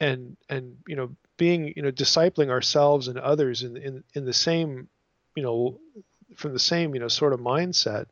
[0.00, 4.32] and and you know being you know discipling ourselves and others in in in the
[4.32, 4.88] same
[5.36, 5.80] you know
[6.36, 8.06] from the same you know sort of mindset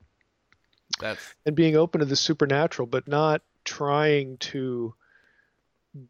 [1.01, 4.95] That's and being open to the supernatural but not trying to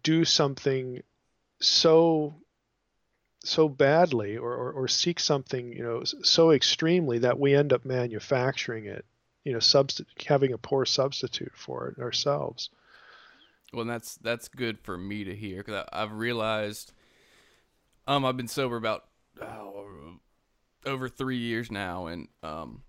[0.02, 1.02] do something
[1.60, 2.34] so
[3.44, 7.84] so badly or, or, or seek something you know so extremely that we end up
[7.84, 9.04] manufacturing it
[9.46, 12.68] you know subst- having a poor substitute for it ourselves.
[13.72, 16.92] Well, that's that's good for me to hear because I've realized,
[18.08, 19.04] um, I've been sober about
[19.40, 19.85] oh,
[20.86, 22.82] over three years now, and um,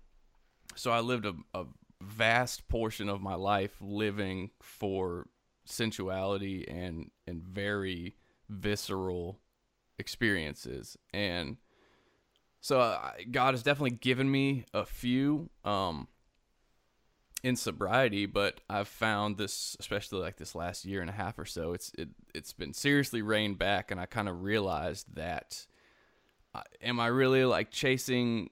[0.74, 1.64] so I lived a, a
[2.00, 5.26] vast portion of my life living for
[5.64, 8.16] sensuality and and very
[8.48, 9.40] visceral
[9.98, 11.56] experiences, and
[12.60, 15.50] so I, God has definitely given me a few.
[15.64, 16.08] Um,
[17.42, 21.44] in sobriety, but I've found this, especially like this last year and a half or
[21.44, 25.67] so, it's it it's been seriously reined back, and I kind of realized that, uh,
[26.82, 28.50] am I really like chasing?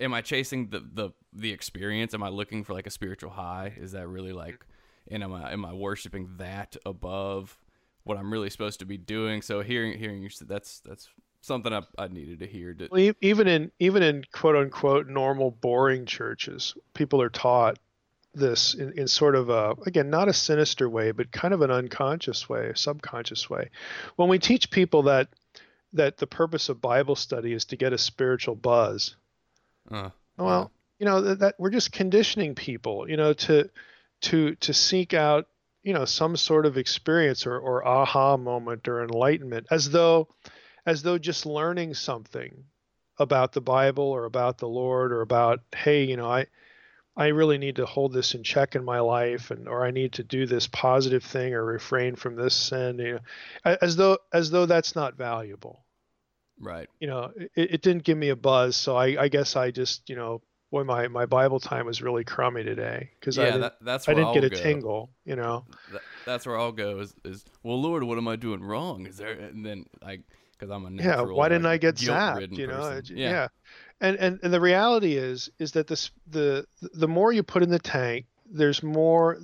[0.00, 2.14] Am I chasing the the the experience?
[2.14, 3.72] Am I looking for like a spiritual high?
[3.76, 4.64] Is that really like,
[5.10, 7.58] and am I am I worshiping that above
[8.04, 9.42] what I'm really supposed to be doing?
[9.42, 11.08] So hearing hearing you say that's that's
[11.44, 12.72] something I, I needed to hear.
[12.74, 17.78] To, Well, even in even in quote unquote normal boring churches, people are taught
[18.34, 21.70] this in, in sort of a again not a sinister way, but kind of an
[21.70, 23.70] unconscious way, subconscious way.
[24.16, 25.28] When we teach people that
[25.94, 29.16] that the purpose of Bible study is to get a spiritual buzz,
[29.90, 33.70] uh, well, you know that, that we're just conditioning people, you know, to
[34.22, 35.46] to to seek out
[35.84, 40.28] you know some sort of experience or, or aha moment or enlightenment as though
[40.86, 42.64] as though just learning something
[43.18, 46.46] about the bible or about the lord or about hey you know i
[47.16, 50.12] i really need to hold this in check in my life and or i need
[50.12, 53.12] to do this positive thing or refrain from this sin you
[53.64, 55.83] know as though as though that's not valuable
[56.60, 56.88] right.
[57.00, 60.08] you know it, it didn't give me a buzz so i i guess i just
[60.08, 60.40] you know
[60.70, 64.08] boy my my bible time was really crummy today because i Yeah, didn't, that, that's
[64.08, 64.56] I didn't I'll get a go.
[64.56, 67.00] tingle you know That, that's where I'll go.
[67.00, 69.06] Is, is well, Lord, what am I doing wrong?
[69.06, 69.32] Is there?
[69.32, 72.90] And then like, because I'm a yeah why didn't like, i get zapped you know
[72.90, 73.16] person.
[73.16, 73.30] Yeah.
[73.30, 73.48] yeah.
[74.00, 77.70] and and and the reality is is that this the the more you put in
[77.70, 79.38] the tank there's more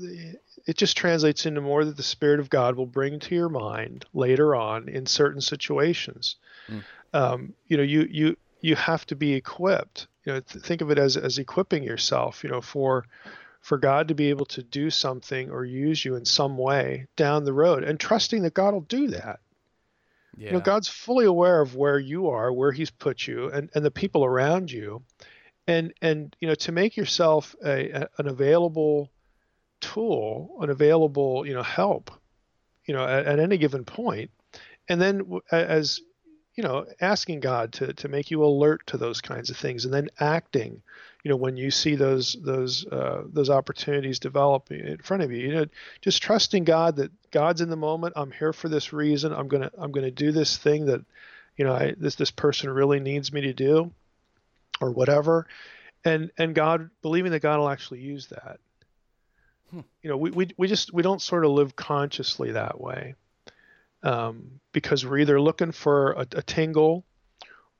[0.66, 4.04] it just translates into more that the spirit of god will bring to your mind
[4.14, 6.36] later on in certain situations
[6.70, 6.84] Mm.
[7.12, 10.90] Um, you know you you you have to be equipped you know th- think of
[10.90, 13.04] it as as equipping yourself you know for
[13.60, 17.44] for god to be able to do something or use you in some way down
[17.44, 19.40] the road and trusting that god will do that.
[20.36, 20.46] Yeah.
[20.46, 23.84] you know god's fully aware of where you are where he's put you and, and
[23.84, 25.02] the people around you.
[25.66, 29.10] And and you know to make yourself a, a an available
[29.80, 32.10] tool an available you know help
[32.86, 34.30] you know at, at any given point.
[34.88, 36.00] And then as
[36.54, 39.94] you know asking god to to make you alert to those kinds of things and
[39.94, 40.82] then acting
[41.22, 45.46] you know when you see those those uh, those opportunities develop in front of you.
[45.46, 45.66] You know
[46.00, 49.70] just trusting god that god's in the moment i'm here for this reason i'm gonna
[49.78, 51.04] i'm gonna do this thing that
[51.56, 53.92] you know I, this this person really needs me to do
[54.80, 55.46] or whatever.
[56.04, 58.58] And and god believing that god will actually use that.
[59.70, 59.80] Hmm.
[60.02, 63.14] you know we, we we just we don't sort of live consciously that way
[64.02, 67.04] um, because we're either looking for a, a tingle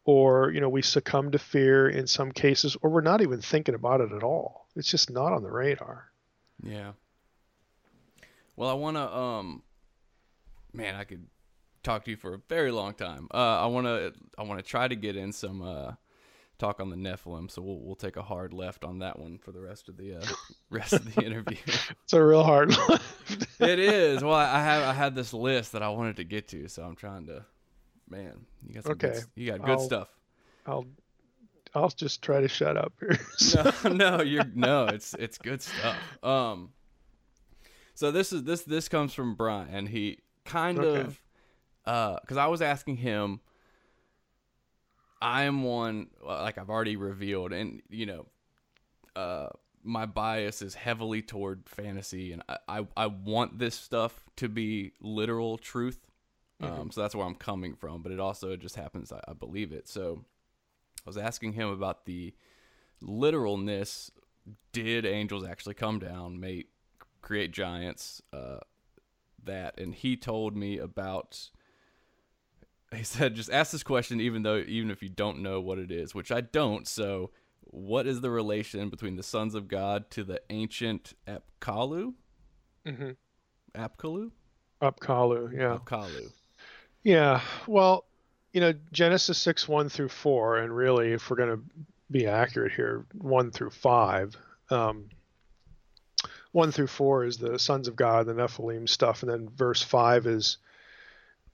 [0.05, 3.75] or you know we succumb to fear in some cases or we're not even thinking
[3.75, 6.11] about it at all it's just not on the radar
[6.63, 6.93] Yeah.
[8.57, 9.63] Well, I want to um
[10.73, 11.27] man, I could
[11.83, 13.29] talk to you for a very long time.
[13.33, 15.93] Uh I want to I want to try to get in some uh
[16.61, 19.51] talk on the Nephilim, so we'll we'll take a hard left on that one for
[19.53, 20.25] the rest of the uh
[20.71, 21.57] rest of the interview.
[22.05, 23.61] it's a real hard left.
[23.61, 24.23] it is.
[24.23, 26.97] Well, I have I had this list that I wanted to get to, so I'm
[26.97, 27.45] trying to
[28.09, 29.19] man, you got some good, Okay.
[29.19, 30.09] s- you got good I'll- stuff.
[30.67, 30.85] i'll
[31.75, 33.17] i'll just try to shut up here
[33.85, 34.87] no, no, you're no.
[34.87, 35.97] It's it's good stuff.
[36.23, 36.71] Um,
[37.95, 39.69] so this is this this comes from Brian.
[39.73, 41.01] And he kind Okay.
[41.87, 43.41] of because I was asking him.
[45.23, 48.27] I am one uh, like I've already revealed, and you know,
[49.17, 49.49] uh,
[49.83, 54.93] my bias is heavily toward fantasy, and I, I, I want this stuff to be
[55.01, 55.99] literal truth.
[56.63, 59.73] Um, so that's where I'm coming from, but it also just happens I, I believe
[59.73, 59.89] it.
[59.89, 60.25] So
[61.07, 62.35] I was asking him about the
[63.01, 64.11] literalness.
[64.73, 66.69] Did angels actually come down, mate,
[67.23, 68.21] create giants?
[68.31, 68.59] Uh,
[69.43, 71.51] that, and he told me about.
[72.97, 75.93] He said, "Just ask this question, even though even if you don't know what it
[75.93, 76.89] is, which I don't.
[76.89, 77.31] So,
[77.63, 82.15] what is the relation between the sons of God to the ancient Apkallu?
[82.85, 83.17] Mhm.
[83.75, 84.33] Apkallu?
[84.83, 85.79] Upkalu, yeah.
[85.79, 86.33] Apkallu.
[87.05, 87.41] Yeah.
[87.67, 88.07] Well,
[88.53, 91.63] you know, Genesis 6, 1 through 4, and really, if we're going to
[92.11, 94.37] be accurate here, 1 through 5.
[94.71, 95.09] Um,
[96.53, 100.27] 1 through 4 is the sons of God, the Nephilim stuff, and then verse 5
[100.27, 100.59] is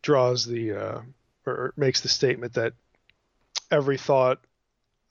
[0.03, 1.01] draws the, uh,
[1.47, 2.75] or makes the statement that
[3.71, 4.41] every thought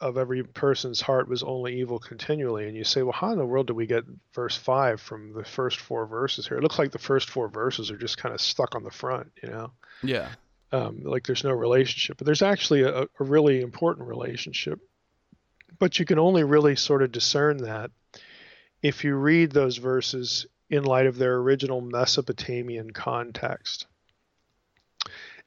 [0.02, 2.68] of every person's heart was only evil continually.
[2.68, 5.46] And you say, well, how in the world do we get verse 5 from the
[5.46, 6.58] first four verses here?
[6.58, 9.32] It looks like the first four verses are just kind of stuck on the front,
[9.42, 9.72] you know?
[10.04, 10.30] Yeah.
[10.72, 14.82] um, like there's no relationship, but there's actually a, a really important relationship.
[15.80, 17.92] But you can only really sort of discern that
[18.82, 23.88] if you read those verses in light of their original Mesopotamian context.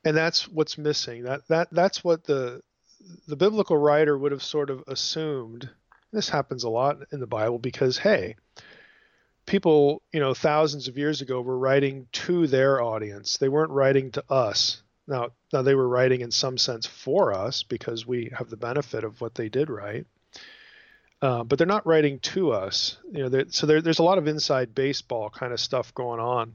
[0.04, 1.24] And that's what's missing.
[1.24, 2.62] That that that's what the
[3.26, 5.68] the biblical writer would have sort of assumed.
[6.12, 8.36] This happens a lot in the Bible because hey,
[9.48, 13.36] people, you know, thousands of years ago were writing to their audience.
[13.36, 14.82] They weren't writing to us.
[15.06, 19.04] Now, now they were writing in some sense for us because we have the benefit
[19.04, 20.06] of what they did write.
[21.20, 22.98] Uh, but they're not writing to us.
[23.10, 26.54] You know, so there, there's a lot of inside baseball kind of stuff going on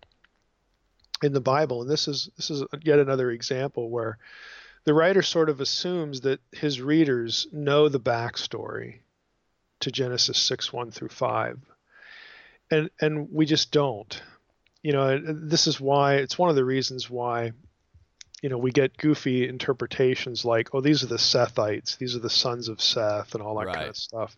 [1.22, 4.18] in the Bible, and this is this is yet another example where
[4.86, 9.00] the writer sort of assumes that his readers know the backstory
[9.82, 11.60] to Genesis six one through five,
[12.72, 14.22] and and we just don't.
[14.82, 17.54] You know, this is why it's one of the reasons why
[18.42, 22.30] you know we get goofy interpretations like oh these are the sethites these are the
[22.30, 24.38] sons of seth and all that kind of stuff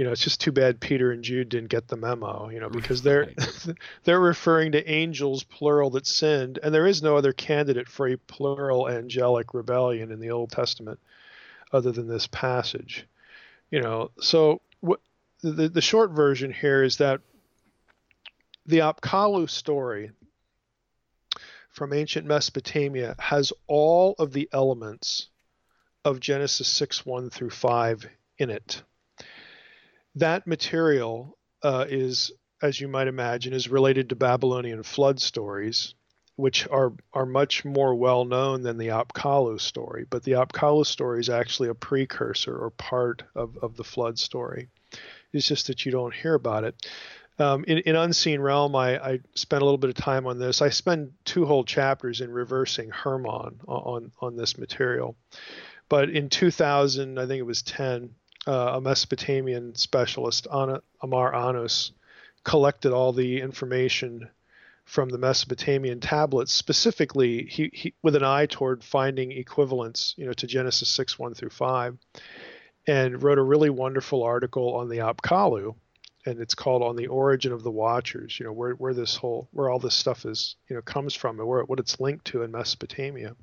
[0.00, 2.70] you know it's just too bad peter and jude didn't get the memo you know
[2.70, 3.34] because they're
[4.04, 8.16] they're referring to angels plural that sinned and there is no other candidate for a
[8.16, 10.98] plural angelic rebellion in the old testament
[11.70, 13.06] other than this passage
[13.70, 15.00] you know so what
[15.42, 17.20] the, the short version here is that
[18.64, 20.12] the Apkallu story
[21.68, 25.28] from ancient Mesopotamia has all of the elements
[26.06, 28.82] of Genesis 6 1 through 5 in it.
[30.16, 32.32] That material uh, is,
[32.62, 35.94] as you might imagine, is related to Babylonian flood stories,
[36.36, 40.06] which are, are much more well known than the Apkallu story.
[40.08, 44.68] But the Apkallu story is actually a precursor or part of, of the flood story.
[45.32, 46.74] It's just that you don't hear about it
[47.40, 50.60] um, in, in Unseen Realm, I, I spent a little bit of time on this.
[50.60, 55.16] I spend two whole chapters in reversing Hermon on, on this material.
[55.88, 58.10] But in 2000, I think it was 10,
[58.46, 61.92] uh, a Mesopotamian specialist, Ana, Amar Annus,
[62.44, 64.28] collected all the information
[64.84, 70.32] from the Mesopotamian tablets, specifically he, he, with an eye toward finding equivalents, you know,
[70.32, 71.96] to Genesis 6, 1 through 5,
[72.88, 75.76] and wrote a really wonderful article on the Apkallu,
[76.26, 79.48] and it's called on the origin of the watchers you know where, where this whole
[79.52, 82.42] where all this stuff is you know comes from and where what it's linked to
[82.42, 83.34] in mesopotamia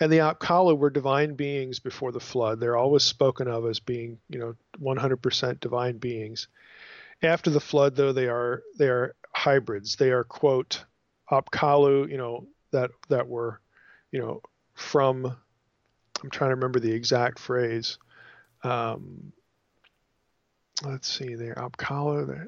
[0.00, 2.60] and the Apkallu were divine beings before the flood.
[2.60, 6.48] They're always spoken of as being you know 100% divine beings.
[7.22, 9.96] After the flood though they are they are hybrids.
[9.96, 10.84] They are quote
[11.30, 13.60] Apkallu you know that that were
[14.12, 14.40] you know
[14.74, 15.26] from
[16.22, 17.98] i'm trying to remember the exact phrase.
[18.62, 19.32] Um,
[20.84, 22.46] let's see there Apkallu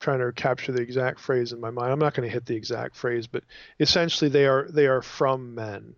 [0.00, 1.92] trying to capture the exact phrase in my mind.
[1.92, 3.44] I'm not going to hit the exact phrase but
[3.80, 5.94] essentially they are they are from men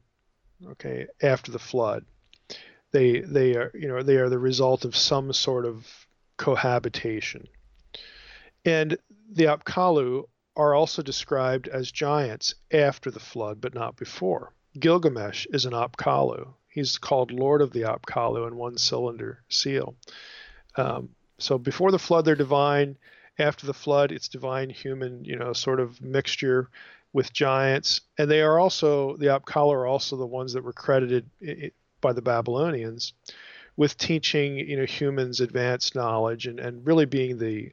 [0.71, 2.05] okay after the flood.
[2.93, 5.87] They they are you know they are the result of some sort of
[6.37, 7.49] cohabitation.
[8.65, 8.99] And
[9.33, 10.25] the Apkallu
[10.57, 14.53] are also described as giants after the flood but not before.
[14.79, 16.55] Gilgamesh is an Apkallu.
[16.69, 19.97] He's called Lord of the Apkallu in one cylinder seal.
[20.77, 22.97] Um, so before the flood, they're divine.
[23.41, 26.69] After the flood, it's divine human, you know, sort of mixture
[27.13, 28.03] with giants.
[28.19, 31.29] And they are also, the Apkallu are also the ones that were credited
[32.01, 33.13] by the Babylonians
[33.77, 37.73] with teaching, you know, humans advanced knowledge and, and really being the,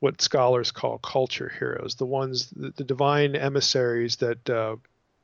[0.00, 4.76] what scholars call culture heroes, the ones, the, the divine emissaries that uh,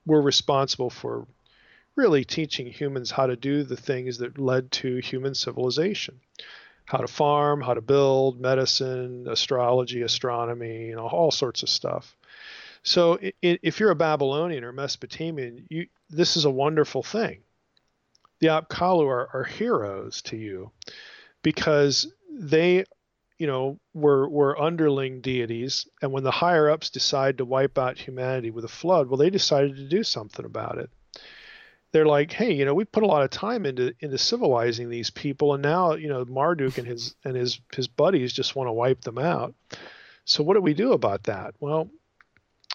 [0.07, 1.27] were responsible for
[1.97, 6.21] really teaching humans how to do the things that led to human civilization
[6.87, 12.17] how to farm, how to build, medicine, astrology, astronomy, you know, all sorts of stuff.
[12.83, 17.41] So if you're a Babylonian or Mesopotamian, you this is a wonderful thing.
[18.41, 20.71] The Apkallu are, are heroes to you
[21.43, 22.85] because they,
[23.39, 27.97] you know, were were underling deities, and when the higher ups decide to wipe out
[27.97, 30.91] humanity with a flood, well, they decided to do something about it
[31.95, 35.11] they're like, hey, you know, we put a lot of time into into civilizing these
[35.11, 38.73] people, and now you know Marduk and his and his his buddies just want to
[38.73, 39.55] wipe them out.
[40.25, 41.55] So what do we do about that?
[41.61, 41.89] Well,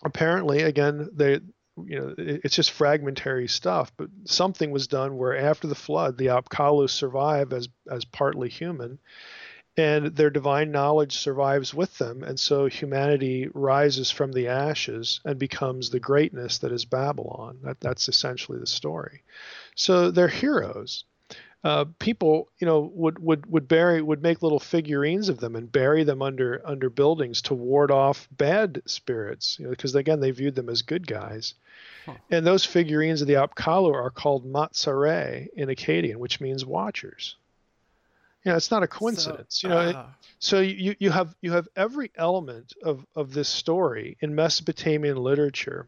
[0.03, 1.41] apparently, again, they
[1.76, 6.28] you know it's just fragmentary stuff, but something was done where after the flood, the
[6.28, 8.99] Apkallu survive as as partly human.
[9.80, 15.40] And their divine knowledge survives with them, and so humanity rises from the ashes and
[15.40, 17.60] becomes the greatness that is Babylon.
[17.64, 19.24] That, that's essentially the story.
[19.76, 21.06] So they're heroes.
[21.64, 25.72] Uh, people, you know, would would would bury would make little figurines of them and
[25.72, 30.32] bury them under under buildings to ward off bad spirits, you know, because again they
[30.32, 31.54] viewed them as good guys.
[32.06, 32.16] Huh.
[32.30, 37.38] And those figurines of the Apkallu are called Matsare in Akkadian, which means watchers.
[38.46, 39.60] You know, it's not a coincidence.
[39.60, 43.34] So, you know, it- ah, so you, you have you have every element of, of
[43.34, 45.88] this story in Mesopotamian literature.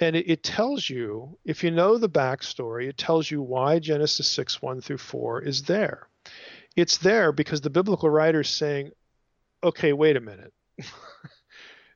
[0.00, 4.28] And it, it tells you, if you know the backstory, it tells you why Genesis
[4.28, 6.08] 6, 1 through 4 is there.
[6.76, 8.92] It's there because the biblical writer's saying,
[9.62, 10.52] okay, wait a minute.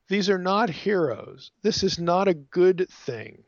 [0.09, 1.53] These are not heroes.
[1.63, 3.45] This is not a good thing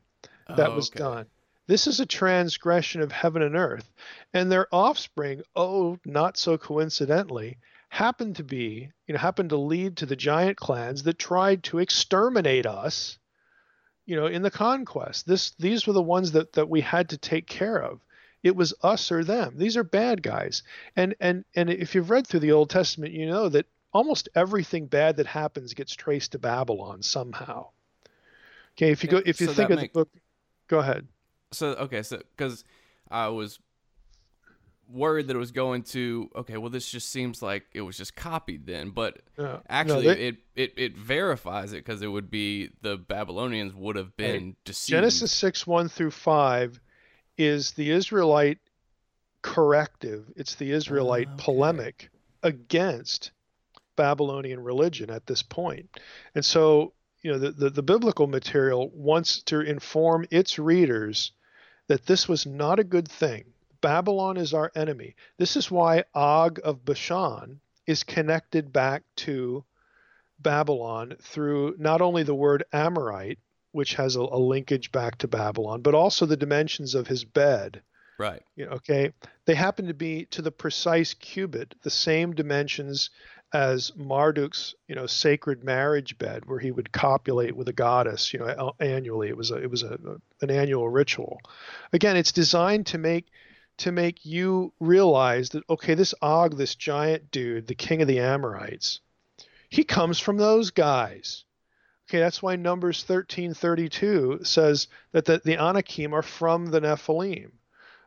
[0.48, 1.00] that oh, was okay.
[1.00, 1.26] done.
[1.66, 3.90] This is a transgression of heaven and earth.
[4.32, 7.58] And their offspring, oh, not so coincidentally,
[7.88, 11.78] happened to be, you know, happened to lead to the giant clans that tried to
[11.78, 13.18] exterminate us,
[14.04, 15.26] you know, in the conquest.
[15.26, 18.00] This these were the ones that, that we had to take care of.
[18.42, 19.54] It was us or them.
[19.56, 20.62] These are bad guys.
[20.96, 24.86] And and and if you've read through the Old Testament, you know that almost everything
[24.86, 27.68] bad that happens gets traced to Babylon somehow.
[28.76, 30.10] Okay, if you go if you So think of make- the book
[30.68, 31.06] go ahead.
[31.54, 32.64] So okay, so because
[33.10, 33.58] I was
[34.88, 38.14] worried that it was going to okay, well this just seems like it was just
[38.14, 42.30] copied then, but No, no, actually they- it, it it verifies it because it would
[42.30, 44.90] be the Babylonians would have been deceived.
[44.98, 46.80] Genesis 6 1 through 5
[47.38, 48.58] is the Israelite
[49.42, 51.44] corrective, it's the Israelite ah, Okay.
[51.44, 52.10] polemic
[52.42, 53.32] against
[53.96, 55.88] Babylonian religion at this point.
[56.34, 56.92] And so,
[57.22, 61.32] you know, the, the, the biblical material wants to inform its readers
[61.88, 63.44] that this was not a good thing.
[63.80, 65.14] Babylon is our enemy.
[65.36, 69.64] This is why Og of Bashan is connected back to
[70.38, 73.38] Babylon through not only the word Amorite,
[73.72, 77.82] which has a, a linkage back to Babylon, but also the dimensions of his bed.
[78.18, 78.42] right.
[78.56, 79.12] You know, okay,
[79.44, 83.10] they happen to be to the precise cubit, the same dimensions
[83.54, 88.40] as Marduk's, you know, sacred marriage bed, where he would copulate with a goddess, you
[88.40, 89.28] know, annually.
[89.28, 89.96] It was a, it was a,
[90.42, 91.38] an annual ritual.
[91.92, 93.28] Again, it's designed to make
[93.78, 98.20] to make you realize that okay, this Og, this giant dude, the king of the
[98.20, 99.00] Amorites,
[99.68, 101.44] he comes from those guys.
[102.08, 106.80] Okay, that's why Numbers thirteen thirty two says that the, the Anakim are from the
[106.80, 107.52] Nephilim.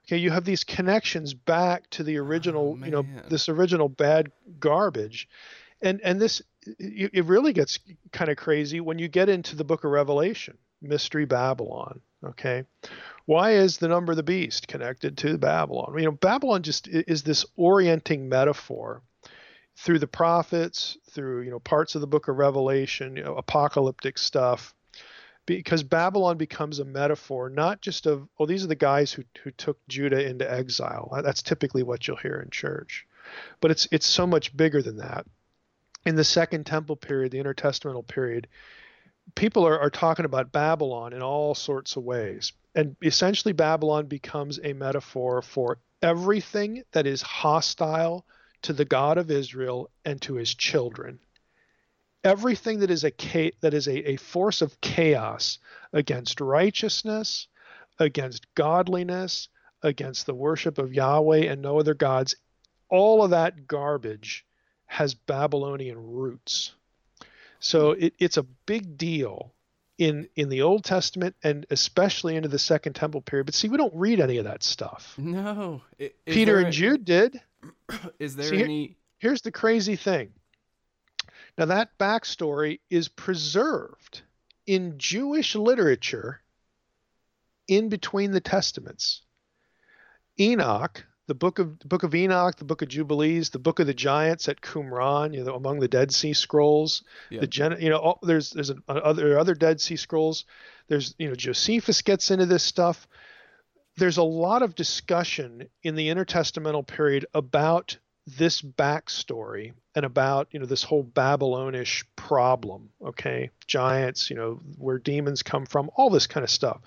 [0.07, 4.31] Okay, you have these connections back to the original, oh, you know, this original bad
[4.59, 5.27] garbage,
[5.81, 7.79] and and this it, it really gets
[8.13, 11.99] kind of crazy when you get into the Book of Revelation, Mystery Babylon.
[12.23, 12.63] Okay,
[13.25, 15.93] why is the number of the beast connected to Babylon?
[15.97, 19.01] You know, Babylon just is this orienting metaphor
[19.75, 24.17] through the prophets, through you know parts of the Book of Revelation, you know, apocalyptic
[24.17, 24.73] stuff
[25.47, 29.49] because Babylon becomes a metaphor not just of oh these are the guys who who
[29.51, 31.09] took Judah into exile.
[31.11, 33.07] Uh, that's typically what you'll hear in church.
[33.59, 35.25] But it's it's so much bigger than that.
[36.05, 38.47] In the second temple period, the intertestamental period,
[39.35, 42.53] people are, are talking about Babylon in all sorts of ways.
[42.75, 48.25] And essentially Babylon becomes a metaphor for everything that is hostile
[48.61, 51.19] to the God of Israel and to his children
[52.23, 53.11] everything that is a
[53.61, 55.59] that is a, a force of chaos
[55.93, 57.47] against righteousness,
[57.99, 59.49] against godliness,
[59.83, 62.35] against the worship of Yahweh and no other gods,
[62.89, 64.45] all of that garbage
[64.85, 66.73] has Babylonian roots.
[67.59, 69.53] So it, it's a big deal
[69.97, 73.45] in in the Old Testament and especially into the Second Temple period.
[73.45, 75.13] But see, we don't read any of that stuff.
[75.17, 75.81] No.
[76.25, 77.41] Peter and a- Jude did.
[78.19, 78.95] Is there See, here- any?
[79.19, 80.31] Here's the crazy thing.
[81.57, 84.21] Now, that backstory is preserved
[84.65, 86.41] in Jewish literature
[87.67, 89.21] in between the Testaments.
[90.39, 93.87] Enoch, the book of the book of Enoch, the book of Jubilees, the book of
[93.87, 97.41] the giants at Qumran, you know, among the Dead Sea Scrolls, Yeah.
[97.41, 100.45] the gen, you know, all, there's there's an, uh, other other Dead Sea Scrolls.
[100.87, 103.07] There's you know Josephus gets into this stuff.
[103.97, 107.97] There's a lot of discussion in the intertestamental period about
[108.27, 112.89] this backstory and about you know this whole Babylonish problem.
[113.03, 116.81] Okay, giants, you know, where demons come from, all this kind of stuff.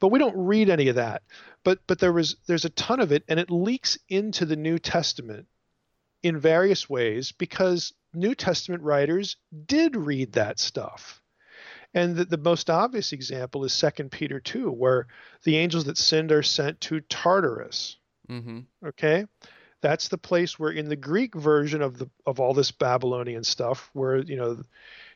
[0.00, 1.22] But we don't read any of that.
[1.62, 4.78] But but there was there's a ton of it, and it leaks into the New
[4.78, 5.46] Testament
[6.22, 9.36] in various ways because New Testament writers
[9.66, 11.22] did read that stuff.
[11.94, 15.06] And the, the most obvious example is second Peter 2, where
[15.44, 17.96] the angels that sinned are sent to Tartarus.
[18.28, 18.60] Mm-hmm.
[18.86, 19.26] Okay?
[19.80, 23.90] That's the place where in the Greek version of the of all this Babylonian stuff,
[23.92, 24.62] where you know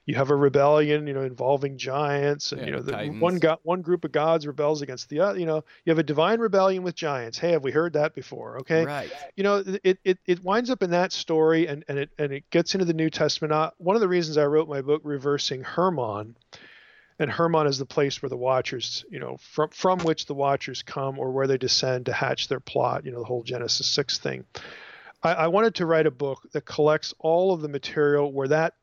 [0.07, 3.59] you have a rebellion, you know, involving giants, and Yeah, you know, the, one god,
[3.62, 5.39] one group of gods rebels against the other.
[5.39, 7.39] You know, you have a divine rebellion with giants.
[7.39, 8.59] Hey, have we heard that before?
[8.59, 9.11] Okay, Right.
[9.37, 12.49] you know it, it it winds up in that story and and it and it
[12.51, 15.62] gets into the new testament uh, one of the reasons i wrote my book reversing
[15.62, 16.37] hermon
[17.19, 20.83] and hermon is the place where the watchers you know from from which the watchers
[20.83, 24.19] come or where they descend to hatch their plot you know the whole genesis 6
[24.19, 24.45] thing.
[25.23, 28.75] I, I wanted to write a book that collects all of the material where that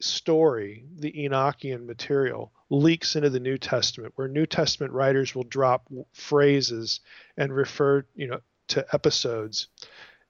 [0.00, 5.86] story the enochian material leaks into the new testament where new testament writers will drop
[6.12, 7.00] phrases
[7.36, 9.68] and refer you know to episodes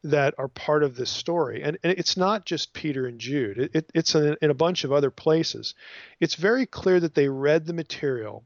[0.05, 1.63] that are part of this story.
[1.63, 4.85] And, and it's not just Peter and Jude, it, it, it's in, in a bunch
[4.85, 5.75] of other places.
[6.21, 8.45] It's very clear that they read the material,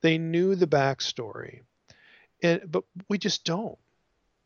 [0.00, 1.60] they knew the backstory,
[2.42, 3.78] and, but we just don't.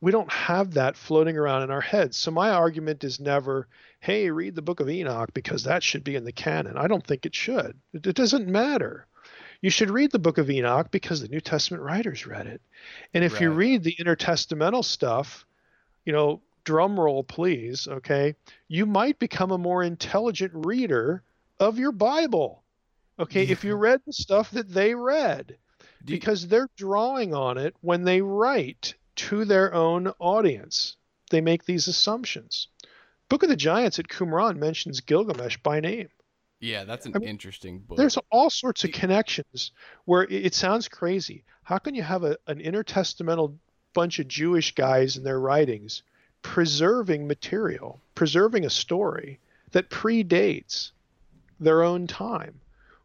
[0.00, 2.16] We don't have that floating around in our heads.
[2.16, 3.68] So my argument is never,
[4.00, 6.76] hey, read the book of Enoch because that should be in the canon.
[6.76, 7.78] I don't think it should.
[7.92, 9.06] It, it doesn't matter.
[9.60, 12.60] You should read the book of Enoch because the New Testament writers read it.
[13.14, 15.46] And if you read the intertestamental stuff,
[16.04, 18.34] you know, drum roll, please, okay,
[18.68, 21.22] you might become a more intelligent reader
[21.60, 22.62] of your Bible.
[23.18, 25.56] Okay, if you read the stuff that they read,
[26.04, 30.96] you- because they're drawing on it when they write to their own audience.
[31.30, 32.68] They make these assumptions.
[33.28, 36.08] Book of the Giants at Qumran mentions Gilgamesh by name.
[36.60, 37.96] yeah, that's an I mean, interesting book.
[37.98, 39.72] There's all sorts of connections
[40.04, 41.44] where it, it sounds crazy.
[41.64, 43.56] How can you have a, an intertestamental
[43.94, 46.02] bunch of Jewish guys in their writings
[46.42, 49.38] preserving material, preserving a story
[49.70, 50.90] that predates
[51.60, 52.60] their own time?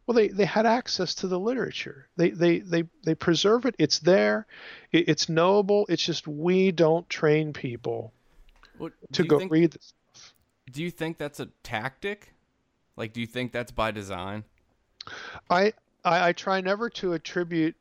[0.06, 2.08] Well, they, they had access to the literature.
[2.16, 3.74] They, they, they, they preserve it.
[3.78, 4.46] It's there.
[4.90, 5.84] It, it's knowable.
[5.88, 8.12] It's just we don't train people
[8.78, 9.92] Well, to go think, read this.
[10.14, 10.32] stuff.
[10.72, 12.32] Do you think that's a tactic?
[12.96, 14.44] Like, do you think that's by design?
[15.50, 15.72] I,
[16.04, 17.76] I I try never to attribute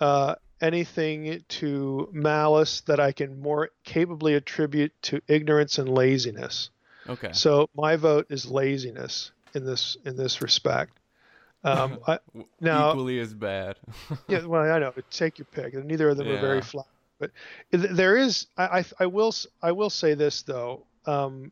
[0.00, 6.70] uh, anything to malice that I can more capably attribute to ignorance and laziness.
[7.08, 7.30] Okay.
[7.32, 10.98] So my vote is laziness in this in this respect.
[11.64, 12.18] Um, I,
[12.60, 13.76] now- equally as bad.
[14.28, 14.92] yeah, well, I know.
[15.10, 15.74] Take your pick.
[15.74, 16.86] Neither of them are very flat.
[17.18, 17.32] But
[17.70, 18.46] there is.
[18.56, 19.32] I, I, I will.
[19.62, 20.84] I will say this though.
[21.06, 21.50] Um,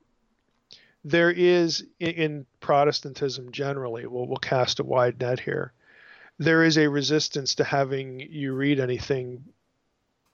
[1.05, 4.07] there is in, in Protestantism generally.
[4.07, 5.73] We'll, we'll cast a wide net here.
[6.39, 9.45] There is a resistance to having you read anything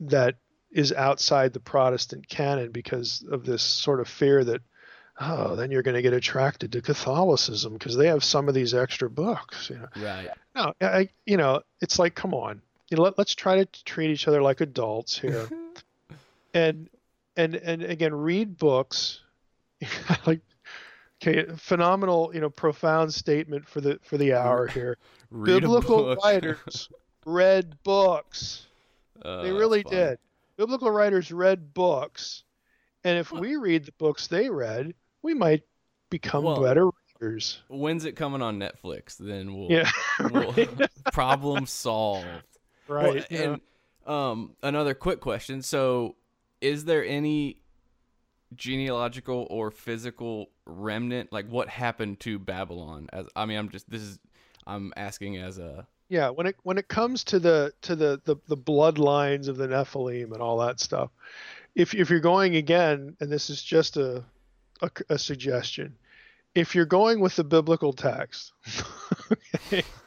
[0.01, 0.37] that
[0.73, 4.63] is outside the Protestant canon because of this sort of fear that,
[5.21, 8.75] oh, then you're going to get attracted to Catholicism because they have some of these
[8.75, 9.71] extra books.
[9.71, 10.29] You know, right.
[10.57, 14.11] no, I, you know, it's like, come on, you know, let, let's try to treat
[14.11, 15.49] each other like adults here,
[16.55, 16.89] and
[17.37, 19.21] and and again, read books.
[20.27, 20.41] like,
[21.23, 24.99] okay, phenomenal, you know, profound statement for the for the hour here.
[25.31, 26.89] Read Biblical writers
[27.25, 28.67] read books.
[29.25, 30.19] Uh, They really did.
[30.57, 32.43] Biblical writers read books,
[33.05, 35.63] and if we read the books they read, we might
[36.11, 37.63] become Well, better readers.
[37.69, 39.17] When's it coming on Netflix?
[39.17, 40.53] Then we'll, Yeah, we'll
[41.13, 42.27] problem solved.
[42.89, 43.25] Well, right.
[43.31, 43.43] yeah.
[43.43, 43.61] and
[44.13, 45.63] um, another quick question.
[45.63, 46.17] So,
[46.61, 47.59] is there any
[48.57, 51.33] genealogical or physical remnant?
[51.33, 53.09] Like, what happened to Babylon?
[53.13, 54.19] As I mean, I'm just this is
[54.67, 58.37] I'm asking as a yeah when it when it comes to the to the the,
[58.47, 61.11] the bloodlines of the nephilim and all that stuff
[61.75, 64.23] if if you're going again and this is just a
[64.83, 65.97] a, a suggestion
[66.55, 68.53] if you're going with the biblical text
[69.67, 69.83] okay,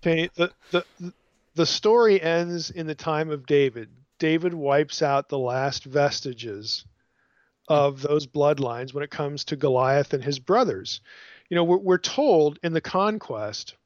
[0.00, 0.84] okay the, the
[1.54, 6.84] the story ends in the time of david david wipes out the last vestiges
[7.68, 11.00] of those bloodlines when it comes to Goliath and his brothers.
[11.48, 13.76] You know, we're, we're told in the conquest,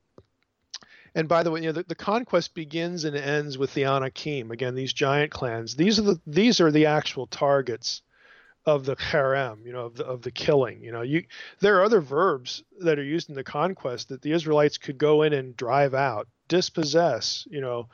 [1.14, 4.50] and by the way, you know, the, the conquest begins and ends with the Anakim.
[4.50, 5.74] Again, these giant clans.
[5.74, 8.02] These are the these are the actual targets
[8.66, 10.82] of the herem, you know, of the, of the killing.
[10.82, 11.24] You know, you
[11.60, 15.22] there are other verbs that are used in the conquest that the Israelites could go
[15.22, 17.88] in and drive out, dispossess, you know,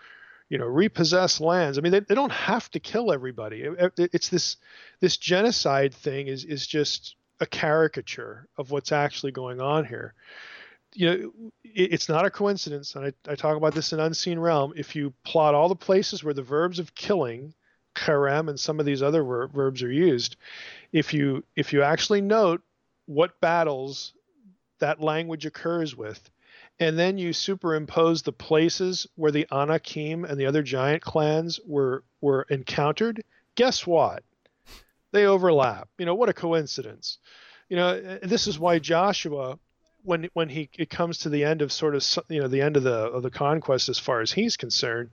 [0.53, 1.79] you know, repossess lands.
[1.79, 3.63] I mean, they, they don't have to kill everybody.
[3.63, 4.59] It- it- it's this
[5.01, 10.13] this genocide thing is is just a caricature of what's actually going on here.
[10.93, 11.33] You know,
[11.65, 14.75] it, it's not a coincidence, and I, I talk about this in Unseen Realm.
[14.77, 17.55] If you plot all the places where the verbs of killing,
[17.97, 20.37] herem, and some of these other ver- verbs are used,
[20.93, 22.61] if you if you actually note
[23.07, 24.13] what battles
[24.81, 26.31] that language occurs with,
[26.79, 32.05] and then you superimpose the places where the Anakim and the other giant clans were
[32.21, 33.23] were encountered,
[33.55, 34.23] guess what?
[35.13, 35.89] They overlap.
[35.99, 37.19] You know, what a coincidence.
[37.69, 39.59] You know, this is why Joshua
[40.05, 42.77] when when he it comes to the end of sort of you know the end
[42.77, 45.11] of the of the conquest as far as he's concerned,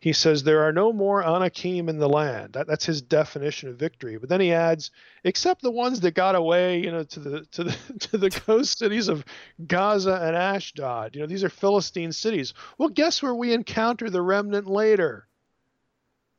[0.00, 2.52] he says there are no more Anakim in the land.
[2.52, 4.16] That, that's his definition of victory.
[4.16, 4.92] But then he adds,
[5.24, 7.76] except the ones that got away, you know, to the to the
[8.10, 9.24] to the coast cities of
[9.66, 11.16] Gaza and Ashdod.
[11.16, 12.54] You know, these are Philistine cities.
[12.78, 15.26] Well, guess where we encounter the remnant later?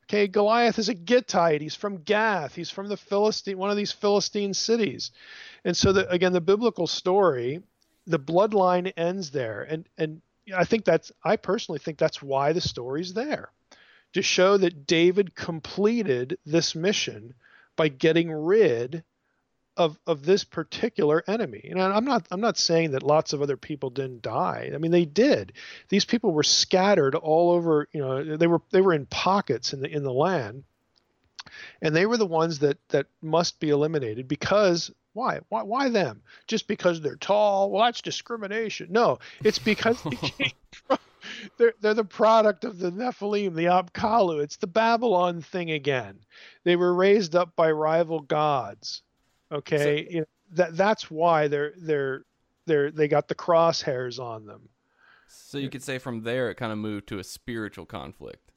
[0.05, 1.61] Okay, Goliath is a Gittite.
[1.61, 2.55] He's from Gath.
[2.55, 5.11] He's from the Philistine, one of these Philistine cities.
[5.63, 7.61] And so, the, again, the biblical story,
[8.07, 9.61] the bloodline ends there.
[9.63, 10.21] And and
[10.55, 13.51] I think that's I personally think that's why the story's there,
[14.13, 17.33] to show that David completed this mission
[17.75, 19.03] by getting rid
[19.77, 21.67] of of this particular enemy.
[21.69, 24.71] And I'm not I'm not saying that lots of other people didn't die.
[24.73, 25.53] I mean they did.
[25.87, 29.81] These people were scattered all over, you know, they were they were in pockets in
[29.81, 30.65] the in the land.
[31.81, 35.39] And they were the ones that that must be eliminated because why?
[35.49, 36.21] Why why them?
[36.47, 37.71] Just because they're tall?
[37.71, 38.87] Well, that's discrimination.
[38.91, 40.99] No, it's because they came from
[41.57, 44.41] they're, they're the product of the Nephilim, the Apkallu.
[44.41, 46.19] It's the Babylon thing again.
[46.63, 49.01] They were raised up by rival gods.
[49.51, 52.25] Okay, you know, that that's why they're they're
[52.65, 54.69] they're they got the crosshairs on them.
[55.27, 58.51] So you could say from there it kind of moved to a spiritual conflict.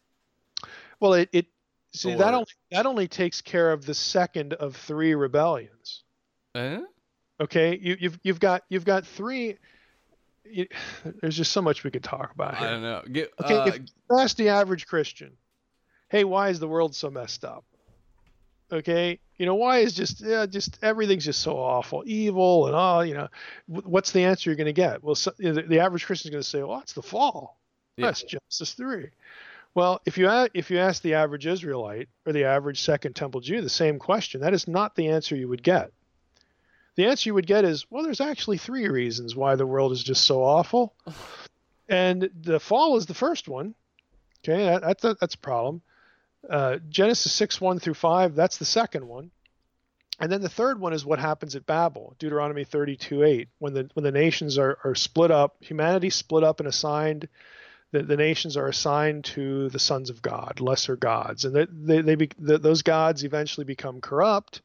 [1.01, 1.47] Well, it it
[1.95, 6.02] see that only that only takes care of the second of three rebellions.
[6.55, 6.81] Eh?
[7.41, 9.57] Okay, you, you've you've got you've got three.
[10.45, 10.67] You,
[11.21, 12.69] there's just so much we could talk about I here.
[12.71, 13.03] don't know.
[13.11, 15.33] Get, Okay, uh, if you ask the average Christian,
[16.09, 17.65] hey, why is the world so messed up?
[18.71, 23.05] Okay, you know why is just yeah, just everything's just so awful, evil, and all.
[23.05, 23.29] You know,
[23.67, 25.03] what's the answer you're going to get?
[25.03, 27.59] Well, so, the, the average Christian's going to say, well, it's the fall.
[27.97, 28.07] Yeah.
[28.07, 29.11] That's Genesis three.
[29.75, 33.61] Well, if you if you ask the average Israelite or the average Second Temple Jew
[33.61, 35.93] the same question, that is not the answer you would get.
[36.97, 40.03] The answer you would get is, well, there's actually three reasons why the world is
[40.03, 40.95] just so awful,
[41.89, 43.75] and the fall is the first one.
[44.45, 45.83] Okay, that, that's a, that's a problem.
[46.49, 49.31] Uh, Genesis six one through five, that's the second one,
[50.21, 53.73] and then the third one is what happens at Babel, Deuteronomy thirty two eight, when
[53.73, 57.29] the when the nations are are split up, humanity split up and assigned.
[57.93, 62.01] The, the nations are assigned to the sons of God, lesser gods, and they, they,
[62.01, 64.63] they be, the, those gods eventually become corrupt.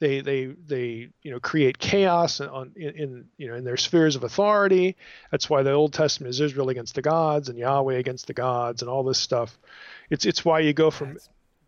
[0.00, 4.14] They, they, they, you know, create chaos on in, in, you know, in their spheres
[4.14, 4.96] of authority.
[5.30, 8.82] That's why the Old Testament is Israel against the gods and Yahweh against the gods
[8.82, 9.58] and all this stuff.
[10.08, 11.18] It's, it's why you go from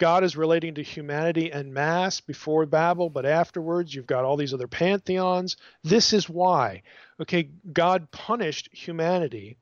[0.00, 4.54] God is relating to humanity and mass before Babel, but afterwards you've got all these
[4.54, 5.58] other pantheons.
[5.84, 6.82] This is why,
[7.20, 9.58] okay, God punished humanity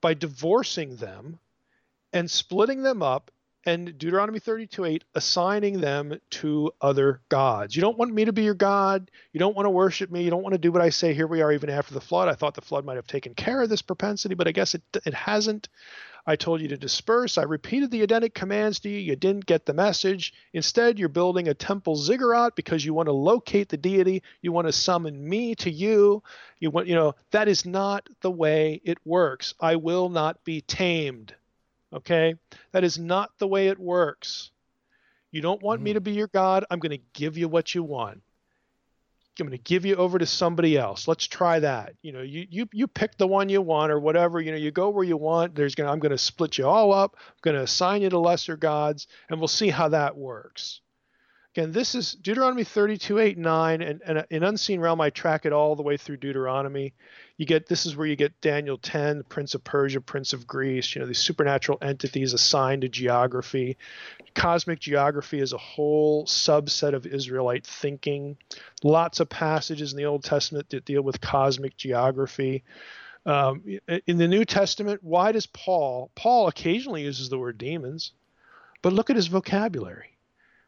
[0.00, 1.40] by divorcing them
[2.12, 3.32] and splitting them up
[3.64, 7.76] and Deuteronomy 32 8 assigning them to other gods.
[7.76, 9.10] You don't want me to be your God.
[9.32, 10.22] You don't want to worship me.
[10.22, 11.14] You don't want to do what I say.
[11.14, 12.28] Here we are, even after the flood.
[12.28, 14.82] I thought the flood might have taken care of this propensity, but I guess it,
[15.04, 15.68] it hasn't.
[16.24, 17.36] I told you to disperse.
[17.36, 18.98] I repeated the Edenic commands to you.
[18.98, 20.32] You didn't get the message.
[20.52, 24.22] Instead, you're building a temple ziggurat because you want to locate the deity.
[24.40, 26.22] You want to summon me to you.
[26.60, 29.54] You want, you know, that is not the way it works.
[29.60, 31.34] I will not be tamed.
[31.92, 32.34] Okay?
[32.72, 34.50] That is not the way it works.
[35.30, 35.96] You don't want me mm-hmm.
[35.96, 36.64] to be your God.
[36.70, 38.22] I'm going to give you what you want.
[39.40, 41.08] I'm going to give you over to somebody else.
[41.08, 41.94] Let's try that.
[42.02, 44.42] You know, you you you pick the one you want or whatever.
[44.42, 45.54] You know, you go where you want.
[45.54, 47.16] There's going to I'm going to split you all up.
[47.16, 50.81] I'm going to assign you to lesser gods, and we'll see how that works.
[51.54, 55.52] Again, this is Deuteronomy 32, 8, 9, and, and in Unseen Realm, I track it
[55.52, 56.94] all the way through Deuteronomy.
[57.36, 60.94] You get this is where you get Daniel 10, Prince of Persia, Prince of Greece,
[60.94, 63.76] you know, these supernatural entities assigned to geography.
[64.34, 68.38] Cosmic geography is a whole subset of Israelite thinking.
[68.82, 72.64] Lots of passages in the Old Testament that deal with cosmic geography.
[73.26, 73.62] Um,
[74.06, 76.10] in the New Testament, why does Paul?
[76.14, 78.12] Paul occasionally uses the word demons,
[78.80, 80.11] but look at his vocabulary: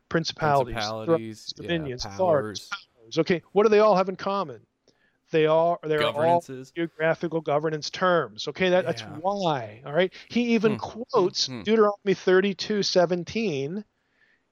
[0.09, 3.19] principalities, Principalities, thrones, yeah, dominions, powers, powers.
[3.19, 4.61] Okay, what do they all have in common?
[5.31, 6.45] They are they're all
[6.75, 8.47] geographical governance terms.
[8.49, 9.83] Okay, that, that's why.
[9.85, 10.13] All right.
[10.29, 11.63] He even Hmm, quotes hmm.
[11.63, 13.85] Deuteronomy 32, 17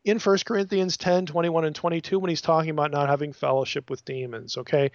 [0.04, 4.04] in 1 Corinthians 10, 21, and 22 when he's talking about not having fellowship with
[4.04, 4.56] demons.
[4.56, 4.90] Okay.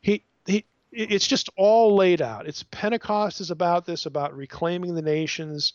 [0.00, 2.46] He, he, it's just all laid out.
[2.46, 5.74] It's Pentecost is about this, about reclaiming the nations,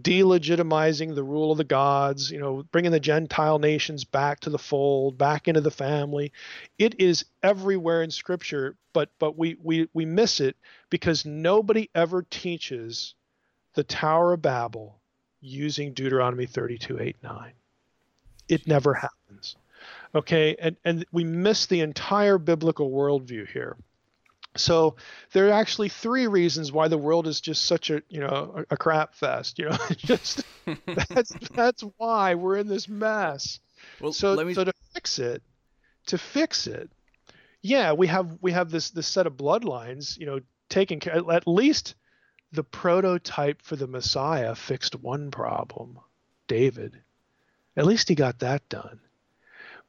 [0.00, 4.58] delegitimizing the rule of the gods, you know, bringing the Gentile nations back to the
[4.58, 6.32] fold, back into the family.
[6.78, 10.56] It is everywhere in Scripture, but but we we we miss it
[10.88, 13.14] because nobody ever teaches
[13.74, 14.98] the Tower of Babel
[15.40, 17.52] using Deuteronomy 32, 8, 9.
[18.48, 19.56] It never happens.
[20.14, 23.76] Okay, and and we miss the entire biblical worldview here.
[24.56, 24.96] So
[25.32, 28.74] there are actually three reasons why the world is just such a you know a,
[28.74, 29.58] a crap fest.
[29.58, 30.44] You know, just
[30.86, 33.60] that's that's why we're in this mess.
[34.00, 34.54] well, So let me.
[34.54, 35.42] so to fix it,
[36.06, 36.90] to fix it,
[37.62, 40.18] yeah, we have we have this this set of bloodlines.
[40.18, 41.14] You know, taking care.
[41.30, 41.94] At least
[42.52, 45.98] the prototype for the Messiah fixed one problem,
[46.46, 47.00] David.
[47.76, 49.00] At least he got that done.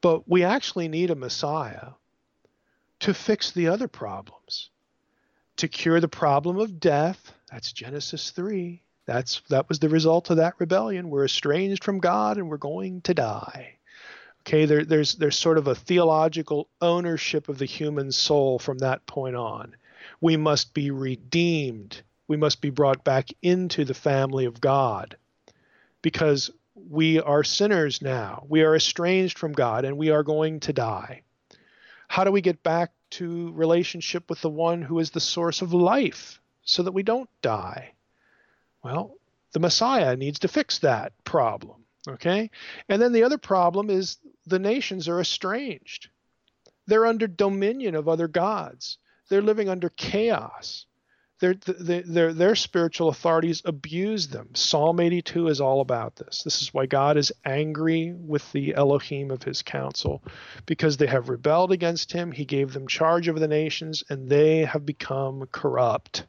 [0.02, 1.92] But we actually need a Messiah
[3.00, 4.70] to fix the other problems.
[5.58, 8.82] To cure the problem of death, that's Genesis 3.
[9.06, 11.10] That's that was the result of that rebellion.
[11.10, 13.78] We're estranged from God and we're going to die.
[14.42, 19.06] Okay, there, there's there's sort of a theological ownership of the human soul from that
[19.06, 19.76] point on.
[20.22, 22.02] We must be redeemed.
[22.28, 25.18] We must be brought back into the family of God
[26.02, 28.46] because we are sinners now.
[28.50, 31.22] We are estranged from God and we are going to die.
[32.08, 35.74] How do we get back to relationship with the one who is the source of
[35.74, 37.94] life so that we don't die?
[38.84, 39.16] Well,
[39.54, 41.84] the Messiah needs to fix that problem.
[42.08, 42.52] Okay?
[42.90, 46.10] And then the other problem is the nations are estranged.
[46.88, 48.98] They're under dominion of other gods.
[49.30, 50.86] They're living under chaos.
[51.40, 54.56] Their, their, their, spiritual authorities abuse them.
[54.56, 56.44] Psalm 82 is all about this.
[56.44, 60.24] This is why God is angry with the Elohim of his council,
[60.66, 62.32] because they have rebelled against him.
[62.32, 66.26] He gave them charge over the nations, and they have become corrupt.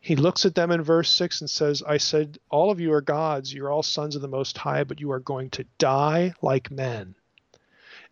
[0.00, 3.00] He looks at them in verse 6 and says, I said, All of you are
[3.00, 3.54] gods.
[3.54, 7.14] You're all sons of the Most High, but you are going to die like men.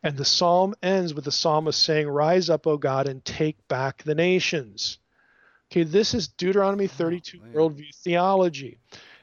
[0.02, 4.04] And the psalm ends with the psalmist saying, Rise up, O God, and take back
[4.04, 4.98] the nations.
[5.70, 7.52] Okay, this is Deuteronomy 32 man.
[7.52, 8.78] worldview theology.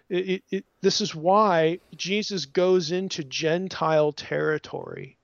[0.09, 5.17] It, it, it, this is why Jesus goes into Gentile territory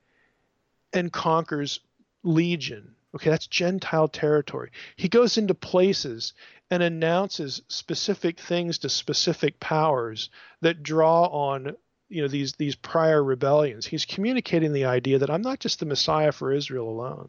[0.92, 1.80] and conquers
[2.22, 2.94] legion.
[3.14, 4.70] Okay, that's Gentile territory.
[4.96, 6.32] He goes into places
[6.70, 11.76] and announces specific things to specific powers that draw on
[12.08, 13.86] you know these these prior rebellions.
[13.86, 17.28] He's communicating the idea that I'm not just the Messiah for Israel alone.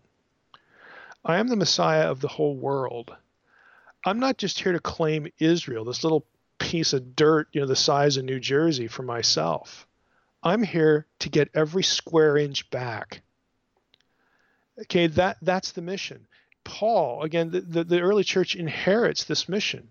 [1.23, 3.15] I am the Messiah of the whole world.
[4.04, 6.26] I'm not just here to claim Israel, this little
[6.60, 9.88] piece of dirt, you know, the size of New Jersey for myself.
[10.43, 13.22] I'm here to get every square inch back.
[14.82, 16.28] Okay, that that's the mission.
[16.64, 19.89] Paul, again, the, the, the early church inherits this mission.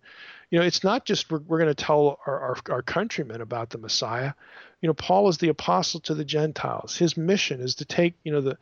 [0.51, 3.71] You know, it's not just we're, we're going to tell our, our, our countrymen about
[3.71, 4.33] the Messiah.
[4.81, 6.97] You know, Paul is the apostle to the Gentiles.
[6.97, 8.59] His mission is to take, you know, the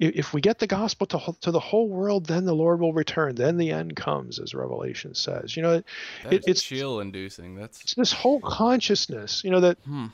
[0.00, 3.34] if we get the gospel to, to the whole world, then the Lord will return.
[3.34, 5.56] Then the end comes, as Revelation says.
[5.56, 5.84] You know, it-
[6.24, 7.54] is it's- chill inducing.
[7.54, 10.06] That's it's this whole consciousness, you know, that hmm.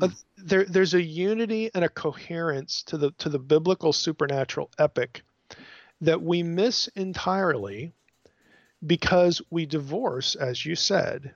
[0.00, 5.22] uh, there there's a unity and a coherence to the to the biblical supernatural epic
[6.00, 7.92] that we miss entirely
[8.84, 11.34] because we divorce, as you said,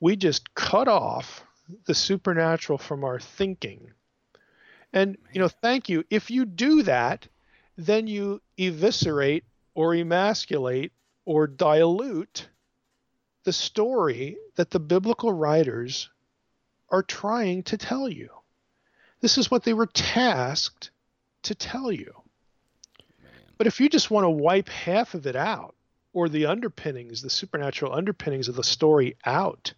[0.00, 1.44] we just cut off
[1.86, 3.92] the supernatural from our thinking.
[4.92, 6.04] And you know, thank you.
[6.10, 7.28] If you do that,
[7.76, 10.92] then you eviscerate or emasculate
[11.24, 12.48] or dilute
[13.44, 16.10] the story that the biblical writers
[16.90, 18.30] are trying to tell you.
[19.20, 20.90] This is what they were tasked
[21.42, 22.14] to tell you.
[23.56, 25.74] But if you just want to wipe half of it out,
[26.12, 29.72] or the underpinnings, the supernatural underpinnings of the story out,